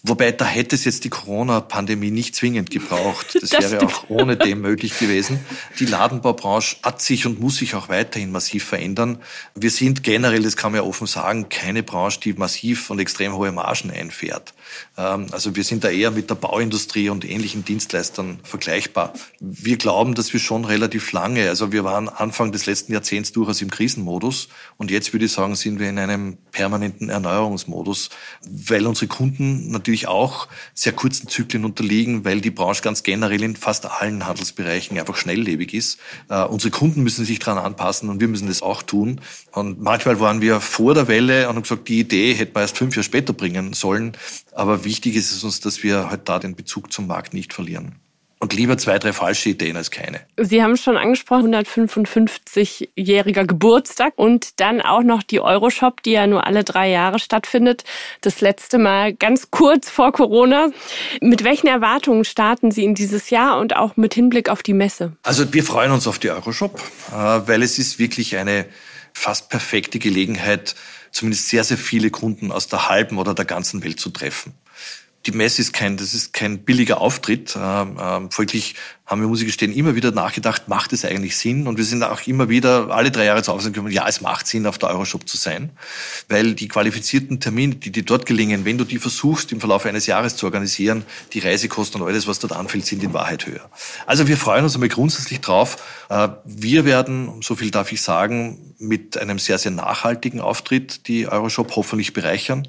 Wobei, 0.04 0.32
da 0.32 0.45
hätte 0.45 0.76
es 0.76 0.86
jetzt 0.86 1.04
die 1.04 1.10
Corona-Pandemie 1.10 2.12
nicht 2.12 2.36
zwingend 2.36 2.69
gebraucht. 2.69 3.28
Das, 3.38 3.52
das 3.52 3.71
wäre 3.71 3.76
stimmt. 3.76 3.93
auch 3.93 4.10
ohne 4.10 4.36
dem 4.36 4.62
möglich 4.62 4.97
gewesen. 4.97 5.39
Die 5.80 5.86
Ladenbaubranche 5.86 6.78
hat 6.82 7.02
sich 7.02 7.26
und 7.26 7.39
muss 7.39 7.58
sich 7.58 7.76
auch 7.76 7.88
weiterhin 7.88 8.32
massiv 8.32 8.63
verändern. 8.63 9.19
Wir 9.54 9.69
sind 9.69 10.02
generell, 10.02 10.41
das 10.41 10.58
kann 10.58 10.71
man 10.71 10.82
ja 10.82 10.88
offen 10.88 11.08
sagen, 11.08 11.50
keine 11.50 11.84
Branche, 11.84 12.19
die 12.19 12.34
massiv 12.34 12.89
und 12.89 13.00
extrem 13.00 13.34
hohe 13.34 13.52
Margen 13.52 13.91
einfährt. 13.91 14.54
Ähm, 14.97 15.28
also 15.32 15.56
wir 15.56 15.63
sind 15.63 15.84
da 15.84 15.89
eher 15.89 16.12
mit 16.12 16.30
der 16.30 16.36
Bauindustrie 16.36 17.10
und 17.10 17.30
ähnlichen 17.30 17.63
Dienstleistern 17.63 18.39
vergleichbar. 18.43 19.13
Wir 19.39 19.78
glauben, 19.78 20.15
dass 20.15 20.34
wir 20.34 20.39
schon 20.39 20.65
relativ 20.65 21.12
lange, 21.12 21.47
also 21.50 21.71
wir 21.71 21.84
waren 21.84 22.10
Anfang 22.10 22.52
des 22.52 22.65
letzten 22.65 22.77
Jahrzehnts 22.88 23.32
durchaus 23.32 23.62
im 23.62 23.70
Krisenmodus 23.70 24.50
und 24.78 24.92
jetzt 24.92 25.13
würde 25.13 25.26
ich 25.26 25.32
sagen, 25.32 25.56
sind 25.56 25.80
wir 25.80 25.90
in 25.90 25.98
einem 26.00 26.38
permanenten 26.52 27.10
Erneuerungsmodus, 27.10 28.10
weil 28.50 28.86
unsere 28.86 29.08
Kunden 29.08 29.72
natürlich 29.72 30.08
auch 30.08 30.48
sehr 30.74 30.94
kurzen 30.94 31.28
Zyklen 31.28 31.66
unterliegen, 31.66 32.26
weil 32.26 32.42
die 32.42 32.52
Branche 32.52 32.82
ganz 32.82 33.04
generell 33.04 33.44
in 33.44 33.56
fast 33.56 33.86
allen 33.86 34.26
Handelsbereichen 34.26 34.98
einfach 34.98 35.18
schnelllebig 35.18 35.74
ist. 35.74 36.00
Uh, 36.30 36.46
unsere 36.46 36.72
Kunden 36.72 37.04
müssen 37.04 37.26
sich 37.26 37.40
daran 37.40 37.63
anpassen 37.63 38.10
und 38.10 38.20
wir 38.20 38.28
müssen 38.28 38.48
das 38.48 38.62
auch 38.62 38.84
tun. 38.84 39.22
Und 39.52 39.82
manchmal 39.82 40.20
waren 40.20 40.42
wir 40.42 40.60
vor 40.60 40.94
der 40.94 41.08
Welle 41.08 41.50
und 41.50 41.56
haben 41.56 41.63
gesagt, 41.63 41.88
die 41.88 42.00
Idee 42.00 42.34
hätte 42.34 42.54
man 42.54 42.62
erst 42.62 42.78
fünf 42.78 42.96
Jahre 42.96 43.04
später 43.04 43.34
bringen 43.34 43.74
sollen. 43.74 44.13
Aber 44.54 44.84
wichtig 44.84 45.16
ist 45.16 45.32
es 45.32 45.44
uns, 45.44 45.60
dass 45.60 45.84
wir 45.84 46.10
halt 46.10 46.30
da 46.30 46.40
den 46.40 46.56
Bezug 46.56 46.92
zum 46.92 47.08
Markt 47.08 47.34
nicht 47.34 47.54
verlieren. 47.54 47.96
Und 48.39 48.54
lieber 48.54 48.78
zwei, 48.78 49.00
drei 49.00 49.13
falsche 49.13 49.50
Ideen 49.50 49.78
als 49.78 49.89
keine. 49.89 50.21
Sie 50.38 50.62
haben 50.62 50.78
schon 50.78 50.95
angesprochen, 50.95 51.56
155-jähriger 51.56 53.45
Geburtstag 53.45 54.13
und 54.15 54.60
dann 54.60 54.82
auch 54.82 55.02
noch 55.02 55.23
die 55.23 55.39
Euroshop, 55.39 56.04
die 56.04 56.12
ja 56.12 56.28
nur 56.28 56.45
alle 56.45 56.63
drei 56.63 56.89
Jahre 56.89 57.19
stattfindet. 57.19 57.84
Das 58.21 58.41
letzte 58.41 58.78
Mal 58.78 59.13
ganz 59.13 59.50
kurz 59.50 59.89
vor 59.89 60.12
Corona. 60.12 60.69
Mit 61.19 61.43
welchen 61.43 61.67
Erwartungen 61.67 62.26
starten 62.26 62.71
Sie 62.71 62.84
in 62.84 62.93
dieses 62.93 63.32
Jahr 63.32 63.60
und 63.60 63.76
auch 63.76 63.97
mit 63.97 64.13
Hinblick 64.13 64.50
auf 64.50 64.62
die 64.62 64.73
Messe? 64.73 65.13
Also 65.23 65.52
wir 65.54 65.63
freuen 65.63 65.91
uns 65.91 66.08
auf 66.08 66.19
die 66.19 66.30
Euroshop, 66.30 66.80
äh, 67.10 67.13
weil 67.13 67.63
es 67.63 67.80
ist 67.80 67.97
wirklich 67.97 68.38
eine 68.38 68.65
fast 69.13 69.50
perfekte 69.50 69.97
Gelegenheit, 69.97 70.76
zumindest 71.12 71.50
sehr, 71.50 71.63
sehr 71.63 71.78
viele 71.78 72.12
Kunden 72.12 72.52
aus 72.52 72.67
der 72.67 72.88
halben 72.88 73.17
oder 73.17 73.34
der 73.34 73.45
ganzen 73.45 73.84
Welt 73.84 74.00
zu 74.00 74.12
treffen 74.12 74.54
die 75.28 75.32
Messe 75.32 75.62
ist 75.62 75.74
kein, 75.74 75.98
das 75.98 76.13
ist 76.13 76.34
kein 76.34 76.60
billiger 76.60 77.02
Auftritt. 77.02 77.58
Ähm, 77.60 77.98
ähm, 78.00 78.32
folglich 78.32 78.76
haben 79.08 79.22
wir, 79.22 79.28
muss 79.30 79.39
ich 79.39 79.46
gestehen, 79.46 79.72
immer 79.72 79.96
wieder 79.96 80.12
nachgedacht, 80.12 80.67
macht 80.67 80.91
es 80.91 81.06
eigentlich 81.06 81.38
Sinn? 81.38 81.65
Und 81.65 81.78
wir 81.78 81.86
sind 81.86 82.04
auch 82.04 82.28
immer 82.28 82.50
wieder 82.50 82.89
alle 82.91 83.10
drei 83.10 83.24
Jahre 83.24 83.41
zu 83.41 83.54
Hause 83.54 83.72
gekommen, 83.72 83.91
ja, 83.91 84.06
es 84.06 84.20
macht 84.20 84.48
Sinn, 84.48 84.67
auf 84.67 84.78
der 84.78 84.89
Euroshop 84.89 85.30
zu 85.30 85.38
sein, 85.38 85.70
weil 86.28 86.56
die 86.56 86.67
qualifizierten 86.67 87.39
Termine, 87.39 87.76
die 87.76 87.89
dir 87.89 88.04
dort 88.04 88.26
gelingen, 88.26 88.65
wenn 88.65 88.78
du 88.78 88.84
die 88.84 89.00
versuchst, 89.00 89.54
im 89.54 89.62
Verlauf 89.62 89.86
eines 89.86 90.08
Jahres 90.08 90.36
zu 90.36 90.46
organisieren, 90.46 91.06
die 91.32 91.39
Reisekosten 91.39 92.02
und 92.02 92.08
alles, 92.10 92.28
was 92.28 92.39
dort 92.39 92.52
anfällt, 92.52 92.86
sind 92.86 93.02
in 93.02 93.13
Wahrheit 93.13 93.48
höher. 93.48 93.70
Also 94.06 94.28
wir 94.28 94.36
freuen 94.36 94.65
uns 94.65 94.76
einmal 94.76 94.89
grundsätzlich 94.89 95.39
drauf. 95.39 95.78
Äh, 96.10 96.28
wir 96.43 96.84
werden, 96.84 97.41
so 97.41 97.56
viel 97.56 97.72
darf 97.72 97.93
ich 97.93 98.02
sagen, 98.02 98.76
mit 98.78 99.17
einem 99.17 99.39
sehr, 99.39 99.58
sehr 99.58 99.72
nachhaltigen 99.72 100.41
Auftritt 100.41 101.08
die 101.08 101.28
Euroshop 101.28 101.76
hoffentlich 101.76 102.13
bereichern. 102.13 102.67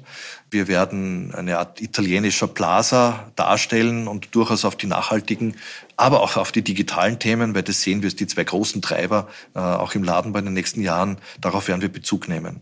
Wir 0.49 0.67
werden 0.67 1.33
eine 1.35 1.59
Art 1.59 1.81
italienischer 1.81 2.47
Plaza 2.47 3.31
darstellen 3.35 4.07
und 4.07 4.33
durchaus 4.33 4.65
auf 4.65 4.75
die 4.75 4.87
nachhaltigen, 4.87 5.55
aber 5.99 6.21
auch 6.21 6.37
auf 6.37 6.51
die 6.51 6.61
digitalen 6.61 7.19
Themen, 7.19 7.53
weil 7.55 7.63
das 7.63 7.81
sehen 7.81 8.01
wir, 8.01 8.09
die 8.09 8.27
zwei 8.27 8.43
großen 8.43 8.81
Treiber 8.81 9.27
äh, 9.53 9.59
auch 9.59 9.95
im 9.95 10.03
Laden 10.03 10.31
bei 10.31 10.41
den 10.41 10.53
nächsten 10.53 10.81
Jahren. 10.81 11.17
Darauf 11.41 11.67
werden 11.67 11.81
wir 11.81 11.89
Bezug 11.89 12.29
nehmen. 12.29 12.61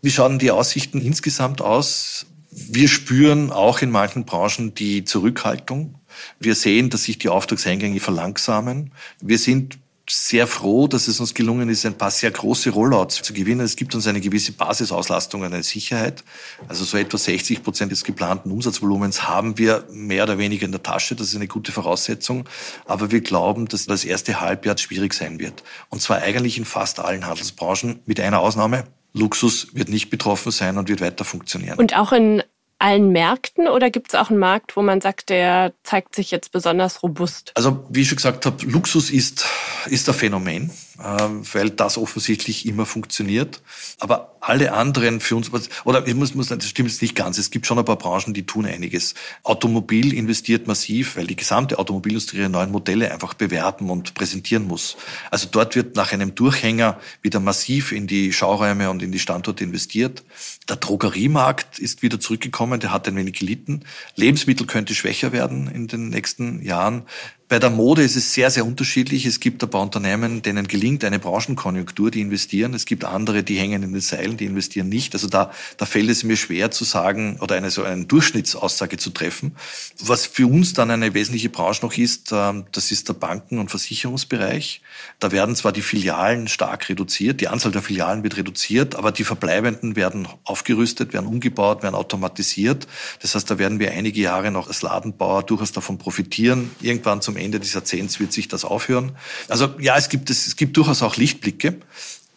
Wie 0.00 0.10
schauen 0.10 0.38
die 0.38 0.50
Aussichten 0.50 1.00
insgesamt 1.00 1.60
aus? 1.60 2.26
Wir 2.50 2.88
spüren 2.88 3.50
auch 3.50 3.82
in 3.82 3.90
manchen 3.90 4.24
Branchen 4.24 4.74
die 4.74 5.04
Zurückhaltung. 5.04 5.96
Wir 6.38 6.54
sehen, 6.54 6.88
dass 6.88 7.04
sich 7.04 7.18
die 7.18 7.28
Auftragseingänge 7.28 8.00
verlangsamen. 8.00 8.92
Wir 9.20 9.38
sind 9.38 9.78
sehr 10.08 10.46
froh, 10.46 10.86
dass 10.86 11.08
es 11.08 11.20
uns 11.20 11.34
gelungen 11.34 11.68
ist, 11.68 11.84
ein 11.84 11.98
paar 11.98 12.10
sehr 12.10 12.30
große 12.30 12.70
Rollouts 12.70 13.22
zu 13.22 13.32
gewinnen. 13.32 13.60
Es 13.60 13.76
gibt 13.76 13.94
uns 13.94 14.06
eine 14.06 14.20
gewisse 14.20 14.52
Basisauslastung, 14.52 15.44
eine 15.44 15.62
Sicherheit. 15.62 16.22
Also 16.68 16.84
so 16.84 16.96
etwa 16.96 17.18
60 17.18 17.62
Prozent 17.62 17.92
des 17.92 18.04
geplanten 18.04 18.50
Umsatzvolumens 18.50 19.26
haben 19.26 19.58
wir 19.58 19.84
mehr 19.90 20.24
oder 20.24 20.38
weniger 20.38 20.64
in 20.64 20.72
der 20.72 20.82
Tasche. 20.82 21.16
Das 21.16 21.28
ist 21.28 21.36
eine 21.36 21.48
gute 21.48 21.72
Voraussetzung. 21.72 22.48
Aber 22.84 23.10
wir 23.10 23.20
glauben, 23.20 23.66
dass 23.66 23.86
das 23.86 24.04
erste 24.04 24.40
Halbjahr 24.40 24.78
schwierig 24.78 25.14
sein 25.14 25.38
wird. 25.38 25.64
Und 25.88 26.02
zwar 26.02 26.18
eigentlich 26.18 26.58
in 26.58 26.64
fast 26.64 27.00
allen 27.00 27.26
Handelsbranchen, 27.26 28.00
mit 28.06 28.20
einer 28.20 28.40
Ausnahme. 28.40 28.84
Luxus 29.12 29.68
wird 29.74 29.88
nicht 29.88 30.10
betroffen 30.10 30.52
sein 30.52 30.76
und 30.78 30.88
wird 30.88 31.00
weiter 31.00 31.24
funktionieren. 31.24 31.78
Und 31.78 31.96
auch 31.96 32.12
in 32.12 32.42
allen 32.78 33.10
Märkten 33.10 33.68
oder 33.68 33.90
gibt 33.90 34.08
es 34.08 34.14
auch 34.14 34.30
einen 34.30 34.38
Markt, 34.38 34.76
wo 34.76 34.82
man 34.82 35.00
sagt, 35.00 35.30
der 35.30 35.72
zeigt 35.82 36.14
sich 36.14 36.30
jetzt 36.30 36.52
besonders 36.52 37.02
robust? 37.02 37.52
Also 37.54 37.86
wie 37.90 38.02
ich 38.02 38.08
schon 38.08 38.16
gesagt 38.16 38.46
habe, 38.46 38.64
Luxus 38.66 39.10
ist, 39.10 39.46
ist 39.86 40.08
ein 40.08 40.14
Phänomen. 40.14 40.70
Ähm, 41.02 41.42
weil 41.52 41.68
das 41.68 41.98
offensichtlich 41.98 42.64
immer 42.64 42.86
funktioniert. 42.86 43.60
Aber 43.98 44.36
alle 44.40 44.72
anderen 44.72 45.20
für 45.20 45.36
uns, 45.36 45.50
oder 45.84 46.06
ich 46.06 46.14
muss, 46.14 46.34
muss, 46.34 46.48
das 46.48 46.66
stimmt 46.66 46.88
jetzt 46.88 47.02
nicht 47.02 47.14
ganz. 47.14 47.36
Es 47.36 47.50
gibt 47.50 47.66
schon 47.66 47.78
ein 47.78 47.84
paar 47.84 47.98
Branchen, 47.98 48.32
die 48.32 48.46
tun 48.46 48.64
einiges. 48.64 49.14
Automobil 49.42 50.14
investiert 50.14 50.66
massiv, 50.66 51.16
weil 51.16 51.26
die 51.26 51.36
gesamte 51.36 51.78
Automobilindustrie 51.78 52.38
ihre 52.38 52.48
neuen 52.48 52.70
Modelle 52.70 53.12
einfach 53.12 53.34
bewerben 53.34 53.90
und 53.90 54.14
präsentieren 54.14 54.66
muss. 54.66 54.96
Also 55.30 55.48
dort 55.50 55.76
wird 55.76 55.96
nach 55.96 56.12
einem 56.12 56.34
Durchhänger 56.34 56.98
wieder 57.20 57.40
massiv 57.40 57.92
in 57.92 58.06
die 58.06 58.32
Schauräume 58.32 58.88
und 58.88 59.02
in 59.02 59.12
die 59.12 59.18
Standorte 59.18 59.64
investiert. 59.64 60.22
Der 60.68 60.76
Drogeriemarkt 60.76 61.78
ist 61.78 62.02
wieder 62.02 62.18
zurückgekommen, 62.20 62.80
der 62.80 62.92
hat 62.92 63.06
ein 63.06 63.16
wenig 63.16 63.38
gelitten. 63.38 63.84
Lebensmittel 64.14 64.66
könnte 64.66 64.94
schwächer 64.94 65.32
werden 65.32 65.68
in 65.68 65.88
den 65.88 66.08
nächsten 66.08 66.62
Jahren. 66.62 67.02
Bei 67.48 67.60
der 67.60 67.70
Mode 67.70 68.02
ist 68.02 68.16
es 68.16 68.34
sehr, 68.34 68.50
sehr 68.50 68.66
unterschiedlich. 68.66 69.24
Es 69.24 69.38
gibt 69.38 69.62
ein 69.62 69.70
paar 69.70 69.82
Unternehmen, 69.82 70.42
denen 70.42 70.66
gelingt 70.66 71.04
eine 71.04 71.20
Branchenkonjunktur, 71.20 72.10
die 72.10 72.20
investieren. 72.20 72.74
Es 72.74 72.86
gibt 72.86 73.04
andere, 73.04 73.44
die 73.44 73.56
hängen 73.56 73.84
in 73.84 73.92
den 73.92 74.00
Seilen, 74.00 74.36
die 74.36 74.46
investieren 74.46 74.88
nicht. 74.88 75.14
Also 75.14 75.28
da, 75.28 75.52
da 75.76 75.86
fällt 75.86 76.10
es 76.10 76.24
mir 76.24 76.36
schwer 76.36 76.72
zu 76.72 76.82
sagen 76.82 77.38
oder 77.40 77.54
eine 77.54 77.70
so 77.70 77.84
eine 77.84 78.04
Durchschnittsaussage 78.04 78.96
zu 78.96 79.10
treffen. 79.10 79.54
Was 80.00 80.26
für 80.26 80.48
uns 80.48 80.72
dann 80.72 80.90
eine 80.90 81.14
wesentliche 81.14 81.48
Branche 81.48 81.86
noch 81.86 81.96
ist, 81.96 82.32
ähm, 82.32 82.64
das 82.72 82.90
ist 82.90 83.08
der 83.08 83.14
Banken- 83.14 83.60
und 83.60 83.70
Versicherungsbereich. 83.70 84.82
Da 85.20 85.30
werden 85.30 85.54
zwar 85.54 85.70
die 85.70 85.82
Filialen 85.82 86.48
stark 86.48 86.88
reduziert, 86.88 87.40
die 87.40 87.46
Anzahl 87.46 87.70
der 87.70 87.82
Filialen 87.82 88.24
wird 88.24 88.38
reduziert, 88.38 88.96
aber 88.96 89.12
die 89.12 89.22
verbleibenden 89.22 89.94
werden 89.94 90.26
aufgerüstet, 90.42 91.12
werden 91.12 91.26
umgebaut, 91.26 91.84
werden 91.84 91.94
automatisiert. 91.94 92.88
Das 93.22 93.36
heißt, 93.36 93.48
da 93.48 93.58
werden 93.60 93.78
wir 93.78 93.92
einige 93.92 94.20
Jahre 94.20 94.50
noch 94.50 94.66
als 94.66 94.82
Ladenbauer 94.82 95.44
durchaus 95.44 95.70
davon 95.70 95.98
profitieren. 95.98 96.72
Irgendwann 96.80 97.22
zum 97.22 97.35
Ende 97.36 97.60
des 97.60 97.72
Jahrzehnts 97.74 98.20
wird 98.20 98.32
sich 98.32 98.48
das 98.48 98.64
aufhören. 98.64 99.16
Also 99.48 99.74
ja, 99.78 99.96
es 99.96 100.08
gibt, 100.08 100.30
es, 100.30 100.56
gibt 100.56 100.76
durchaus 100.76 101.02
auch 101.02 101.16
Lichtblicke, 101.16 101.80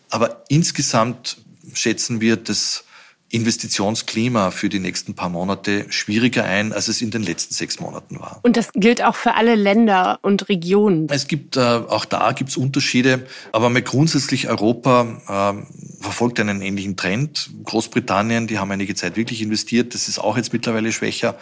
aber 0.09 0.43
insgesamt 0.49 1.38
schätzen 1.73 2.21
wir 2.21 2.35
das 2.35 2.83
Investitionsklima 3.31 4.49
für 4.49 4.69
die 4.69 4.79
nächsten 4.79 5.13
paar 5.13 5.29
Monate 5.29 5.85
schwieriger 5.89 6.45
ein, 6.45 6.73
als 6.73 6.87
es 6.87 7.01
in 7.01 7.11
den 7.11 7.21
letzten 7.21 7.53
sechs 7.53 7.79
Monaten 7.79 8.19
war. 8.19 8.39
Und 8.41 8.57
das 8.57 8.71
gilt 8.73 9.03
auch 9.03 9.15
für 9.15 9.35
alle 9.35 9.55
Länder 9.55 10.19
und 10.23 10.49
Regionen. 10.49 11.07
Es 11.09 11.27
gibt 11.27 11.55
äh, 11.55 11.59
auch 11.59 12.05
da 12.05 12.31
gibt 12.31 12.49
es 12.49 12.57
Unterschiede, 12.57 13.27
aber 13.51 13.69
mit 13.69 13.85
grundsätzlich 13.85 14.49
Europa 14.49 15.61
äh, 15.61 16.01
verfolgt 16.03 16.39
einen 16.39 16.61
ähnlichen 16.61 16.97
Trend. 16.97 17.51
Großbritannien, 17.65 18.47
die 18.47 18.57
haben 18.57 18.71
einige 18.71 18.95
Zeit 18.95 19.15
wirklich 19.15 19.41
investiert, 19.41 19.93
das 19.93 20.07
ist 20.07 20.17
auch 20.19 20.35
jetzt 20.35 20.51
mittlerweile 20.51 20.91
schwächer. 20.91 21.37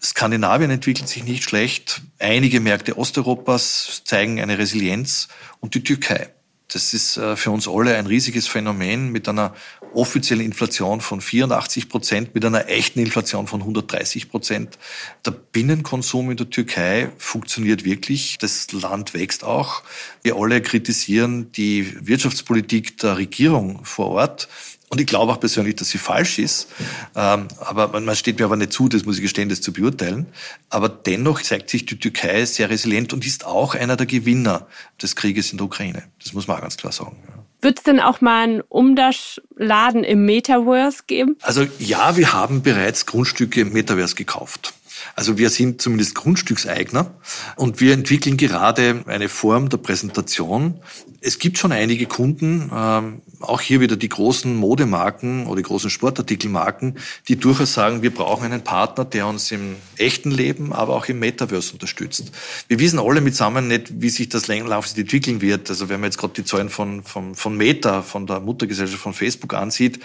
Skandinavien 0.00 0.70
entwickelt 0.70 1.08
sich 1.08 1.24
nicht 1.24 1.42
schlecht. 1.42 2.02
Einige 2.20 2.60
Märkte 2.60 2.96
Osteuropas 2.96 4.02
zeigen 4.04 4.40
eine 4.40 4.58
Resilienz 4.58 5.28
und 5.60 5.74
die 5.74 5.82
Türkei. 5.82 6.28
Das 6.72 6.94
ist 6.94 7.16
äh, 7.16 7.36
für 7.36 7.50
uns 7.50 7.68
alle 7.68 7.96
ein 7.96 8.06
riesiges 8.06 8.46
Phänomen 8.46 9.10
mit 9.12 9.28
einer 9.28 9.54
offiziellen 9.92 10.44
Inflation 10.44 11.00
von 11.00 11.20
84 11.20 11.88
Prozent, 11.88 12.34
mit 12.34 12.44
einer 12.44 12.68
echten 12.68 13.00
Inflation 13.00 13.46
von 13.46 13.60
130 13.60 14.30
Prozent. 14.30 14.78
Der 15.26 15.32
Binnenkonsum 15.32 16.30
in 16.30 16.36
der 16.36 16.48
Türkei 16.48 17.10
funktioniert 17.18 17.84
wirklich. 17.84 18.38
Das 18.38 18.72
Land 18.72 19.12
wächst 19.12 19.44
auch. 19.44 19.82
Wir 20.22 20.36
alle 20.36 20.62
kritisieren 20.62 21.52
die 21.52 22.06
Wirtschaftspolitik 22.06 22.98
der 22.98 23.18
Regierung 23.18 23.84
vor 23.84 24.08
Ort. 24.08 24.48
Und 24.92 25.00
ich 25.00 25.06
glaube 25.06 25.32
auch 25.32 25.40
persönlich, 25.40 25.76
dass 25.76 25.88
sie 25.88 25.96
falsch 25.96 26.38
ist. 26.38 26.68
Ähm, 27.16 27.48
aber 27.60 27.98
man 27.98 28.14
steht 28.14 28.38
mir 28.38 28.44
aber 28.44 28.56
nicht 28.56 28.74
zu, 28.74 28.90
das 28.90 29.06
muss 29.06 29.16
ich 29.16 29.22
gestehen, 29.22 29.48
das 29.48 29.62
zu 29.62 29.72
beurteilen. 29.72 30.26
Aber 30.68 30.90
dennoch 30.90 31.40
zeigt 31.40 31.70
sich 31.70 31.86
die 31.86 31.98
Türkei 31.98 32.44
sehr 32.44 32.68
resilient 32.68 33.14
und 33.14 33.24
ist 33.24 33.46
auch 33.46 33.74
einer 33.74 33.96
der 33.96 34.04
Gewinner 34.04 34.66
des 35.00 35.16
Krieges 35.16 35.50
in 35.50 35.56
der 35.56 35.64
Ukraine. 35.64 36.02
Das 36.22 36.34
muss 36.34 36.46
man 36.46 36.58
auch 36.58 36.60
ganz 36.60 36.76
klar 36.76 36.92
sagen. 36.92 37.16
Wird 37.62 37.78
es 37.78 37.84
denn 37.84 38.00
auch 38.00 38.20
mal 38.20 38.42
einen 38.42 38.60
Umdash-Laden 38.60 40.04
im 40.04 40.26
Metaverse 40.26 41.04
geben? 41.06 41.38
Also 41.40 41.66
ja, 41.78 42.18
wir 42.18 42.34
haben 42.34 42.60
bereits 42.60 43.06
Grundstücke 43.06 43.62
im 43.62 43.72
Metaverse 43.72 44.14
gekauft. 44.14 44.74
Also 45.14 45.38
wir 45.38 45.50
sind 45.50 45.80
zumindest 45.80 46.14
Grundstückseigner 46.14 47.14
und 47.56 47.80
wir 47.80 47.92
entwickeln 47.92 48.36
gerade 48.36 49.04
eine 49.06 49.28
Form 49.28 49.68
der 49.68 49.78
Präsentation. 49.78 50.80
Es 51.20 51.38
gibt 51.38 51.58
schon 51.58 51.72
einige 51.72 52.06
Kunden, 52.06 52.70
ähm, 52.74 53.22
auch 53.40 53.60
hier 53.60 53.80
wieder 53.80 53.96
die 53.96 54.08
großen 54.08 54.54
Modemarken 54.54 55.46
oder 55.46 55.56
die 55.56 55.62
großen 55.62 55.90
Sportartikelmarken, 55.90 56.98
die 57.28 57.36
durchaus 57.36 57.74
sagen, 57.74 58.02
wir 58.02 58.12
brauchen 58.12 58.44
einen 58.44 58.64
Partner, 58.64 59.04
der 59.04 59.26
uns 59.26 59.50
im 59.52 59.76
echten 59.96 60.30
Leben, 60.30 60.72
aber 60.72 60.94
auch 60.94 61.06
im 61.06 61.18
Metaverse 61.18 61.72
unterstützt. 61.74 62.32
Wir 62.68 62.78
wissen 62.78 62.98
alle 62.98 63.20
mitsammen 63.20 63.68
nicht, 63.68 64.00
wie 64.00 64.10
sich 64.10 64.28
das 64.28 64.48
langfristig 64.48 65.04
entwickeln 65.04 65.40
wird. 65.40 65.70
Also 65.70 65.88
wenn 65.88 66.00
man 66.00 66.08
jetzt 66.08 66.18
gerade 66.18 66.34
die 66.34 66.44
Zahlen 66.44 66.68
von, 66.68 67.02
von, 67.02 67.34
von 67.34 67.56
Meta, 67.56 68.02
von 68.02 68.26
der 68.26 68.40
Muttergesellschaft 68.40 69.02
von 69.02 69.14
Facebook 69.14 69.54
ansieht, 69.54 70.00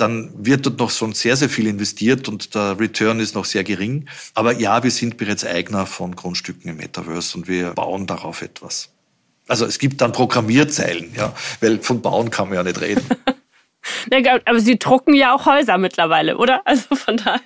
dann 0.00 0.30
wird 0.34 0.66
dort 0.66 0.78
noch 0.78 0.90
schon 0.90 1.12
sehr, 1.12 1.36
sehr 1.36 1.48
viel 1.48 1.66
investiert 1.66 2.28
und 2.28 2.54
der 2.54 2.78
Return 2.78 3.20
ist 3.20 3.34
noch 3.34 3.44
sehr 3.44 3.64
gering. 3.64 4.06
Aber 4.34 4.58
ja, 4.58 4.82
wir 4.82 4.90
sind 4.90 5.16
bereits 5.16 5.44
Eigner 5.44 5.86
von 5.86 6.16
Grundstücken 6.16 6.70
im 6.70 6.76
Metaverse 6.78 7.36
und 7.36 7.48
wir 7.48 7.70
bauen 7.70 8.06
darauf 8.06 8.42
etwas. 8.42 8.90
Also 9.48 9.66
es 9.66 9.78
gibt 9.78 10.00
dann 10.00 10.12
Programmierzeilen, 10.12 11.12
ja, 11.16 11.34
weil 11.60 11.80
von 11.80 12.02
bauen 12.02 12.30
kann 12.30 12.48
man 12.48 12.56
ja 12.56 12.62
nicht 12.62 12.80
reden. 12.80 13.04
aber 14.44 14.60
Sie 14.60 14.78
drucken 14.78 15.14
ja 15.14 15.34
auch 15.34 15.46
Häuser 15.46 15.78
mittlerweile, 15.78 16.36
oder? 16.36 16.62
Also 16.64 16.94
von 16.94 17.16
daher. 17.16 17.40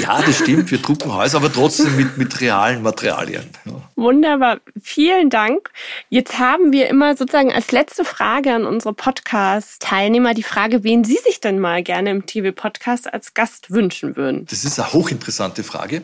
Ja, 0.00 0.20
das 0.20 0.38
stimmt. 0.38 0.70
Wir 0.70 0.78
drucken 0.78 1.12
Häuser, 1.12 1.38
aber 1.38 1.52
trotzdem 1.52 1.96
mit, 1.96 2.18
mit 2.18 2.40
realen 2.40 2.82
Materialien. 2.82 3.50
Ja. 3.64 3.72
Wunderbar. 3.94 4.58
Vielen 4.82 5.30
Dank. 5.30 5.70
Jetzt 6.08 6.38
haben 6.38 6.72
wir 6.72 6.88
immer 6.88 7.16
sozusagen 7.16 7.52
als 7.52 7.70
letzte 7.70 8.04
Frage 8.04 8.52
an 8.52 8.64
unsere 8.64 8.94
Podcast-Teilnehmer 8.94 10.34
die 10.34 10.42
Frage, 10.42 10.82
wen 10.82 11.04
Sie 11.04 11.18
sich 11.24 11.40
denn 11.40 11.60
mal 11.60 11.82
gerne 11.82 12.10
im 12.10 12.26
TV-Podcast 12.26 13.12
als 13.12 13.34
Gast 13.34 13.70
wünschen 13.70 14.16
würden. 14.16 14.46
Das 14.46 14.64
ist 14.64 14.80
eine 14.80 14.92
hochinteressante 14.92 15.62
Frage. 15.62 16.02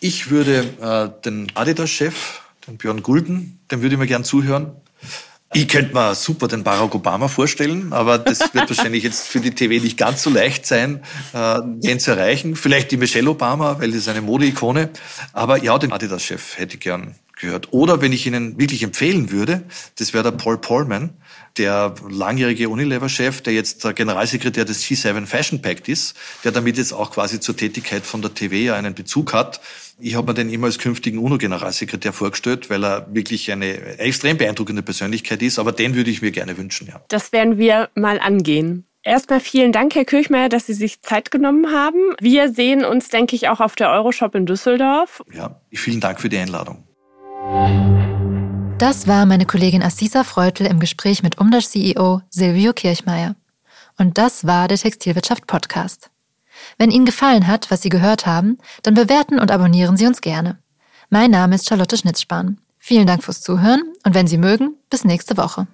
Ich 0.00 0.30
würde 0.30 0.66
äh, 0.80 1.22
den 1.24 1.50
Adidas-Chef 1.54 2.42
den 2.66 2.78
Björn 2.78 3.02
Gulden, 3.02 3.60
dem 3.70 3.82
würde 3.82 3.94
ich 3.94 3.98
mir 3.98 4.06
gern 4.06 4.24
zuhören. 4.24 4.72
Ich 5.54 5.68
könnte 5.68 5.92
mir 5.92 6.14
super 6.14 6.48
den 6.48 6.64
Barack 6.64 6.94
Obama 6.94 7.28
vorstellen, 7.28 7.92
aber 7.92 8.16
das 8.16 8.54
wird 8.54 8.70
wahrscheinlich 8.70 9.04
jetzt 9.04 9.28
für 9.28 9.40
die 9.40 9.50
TV 9.50 9.82
nicht 9.82 9.98
ganz 9.98 10.22
so 10.22 10.30
leicht 10.30 10.66
sein, 10.66 11.02
äh, 11.34 11.58
den 11.62 12.00
zu 12.00 12.12
erreichen. 12.12 12.56
Vielleicht 12.56 12.90
die 12.90 12.96
Michelle 12.96 13.28
Obama, 13.28 13.78
weil 13.78 13.90
das 13.90 13.98
ist 13.98 14.08
eine 14.08 14.22
Modeikone. 14.22 14.88
Aber 15.34 15.62
ja, 15.62 15.76
den 15.78 15.92
Adidas-Chef 15.92 16.56
hätte 16.56 16.74
ich 16.76 16.80
gern 16.80 17.16
gehört. 17.38 17.72
Oder 17.72 18.00
wenn 18.00 18.12
ich 18.12 18.26
Ihnen 18.26 18.58
wirklich 18.58 18.82
empfehlen 18.82 19.30
würde, 19.30 19.62
das 19.98 20.14
wäre 20.14 20.24
der 20.24 20.30
Paul 20.30 20.56
Polman, 20.56 21.10
der 21.58 21.94
langjährige 22.08 22.70
Unilever-Chef, 22.70 23.42
der 23.42 23.52
jetzt 23.52 23.84
der 23.84 23.92
Generalsekretär 23.92 24.64
des 24.64 24.82
G7 24.84 25.26
Fashion 25.26 25.60
Pact 25.60 25.88
ist, 25.88 26.16
der 26.44 26.52
damit 26.52 26.78
jetzt 26.78 26.94
auch 26.94 27.10
quasi 27.10 27.40
zur 27.40 27.56
Tätigkeit 27.56 28.06
von 28.06 28.22
der 28.22 28.32
TV 28.32 28.72
einen 28.72 28.94
Bezug 28.94 29.34
hat. 29.34 29.60
Ich 29.98 30.14
habe 30.14 30.26
mir 30.28 30.34
den 30.34 30.50
immer 30.50 30.66
als 30.66 30.78
künftigen 30.78 31.18
UNO-Generalsekretär 31.18 32.12
vorgestellt, 32.12 32.70
weil 32.70 32.84
er 32.84 33.06
wirklich 33.14 33.50
eine 33.52 33.98
extrem 33.98 34.38
beeindruckende 34.38 34.82
Persönlichkeit 34.82 35.42
ist. 35.42 35.58
Aber 35.58 35.72
den 35.72 35.94
würde 35.94 36.10
ich 36.10 36.22
mir 36.22 36.32
gerne 36.32 36.56
wünschen, 36.56 36.88
ja. 36.88 37.00
Das 37.08 37.32
werden 37.32 37.58
wir 37.58 37.90
mal 37.94 38.18
angehen. 38.18 38.86
Erstmal 39.04 39.40
vielen 39.40 39.72
Dank, 39.72 39.94
Herr 39.96 40.04
Kirchmeier, 40.04 40.48
dass 40.48 40.66
Sie 40.66 40.74
sich 40.74 41.02
Zeit 41.02 41.32
genommen 41.32 41.72
haben. 41.72 41.98
Wir 42.20 42.52
sehen 42.52 42.84
uns, 42.84 43.08
denke 43.08 43.34
ich, 43.34 43.48
auch 43.48 43.58
auf 43.58 43.74
der 43.74 43.90
Euroshop 43.90 44.36
in 44.36 44.46
Düsseldorf. 44.46 45.22
Ja, 45.32 45.60
vielen 45.72 46.00
Dank 46.00 46.20
für 46.20 46.28
die 46.28 46.38
Einladung. 46.38 46.84
Das 48.78 49.08
war 49.08 49.26
meine 49.26 49.46
Kollegin 49.46 49.82
Assisa 49.82 50.22
Freutel 50.22 50.66
im 50.66 50.78
Gespräch 50.78 51.24
mit 51.24 51.38
Umdash 51.38 51.68
CEO 51.68 52.22
Silvio 52.30 52.72
Kirchmeier. 52.72 53.34
Und 53.98 54.18
das 54.18 54.46
war 54.46 54.68
der 54.68 54.78
Textilwirtschaft 54.78 55.48
Podcast. 55.48 56.11
Wenn 56.82 56.90
Ihnen 56.90 57.04
gefallen 57.04 57.46
hat, 57.46 57.70
was 57.70 57.80
Sie 57.80 57.90
gehört 57.90 58.26
haben, 58.26 58.58
dann 58.82 58.94
bewerten 58.94 59.38
und 59.38 59.52
abonnieren 59.52 59.96
Sie 59.96 60.04
uns 60.04 60.20
gerne. 60.20 60.58
Mein 61.10 61.30
Name 61.30 61.54
ist 61.54 61.68
Charlotte 61.68 61.96
Schnitzspahn. 61.96 62.58
Vielen 62.76 63.06
Dank 63.06 63.22
fürs 63.22 63.40
Zuhören 63.40 63.82
und 64.04 64.16
wenn 64.16 64.26
Sie 64.26 64.36
mögen, 64.36 64.74
bis 64.90 65.04
nächste 65.04 65.36
Woche. 65.36 65.68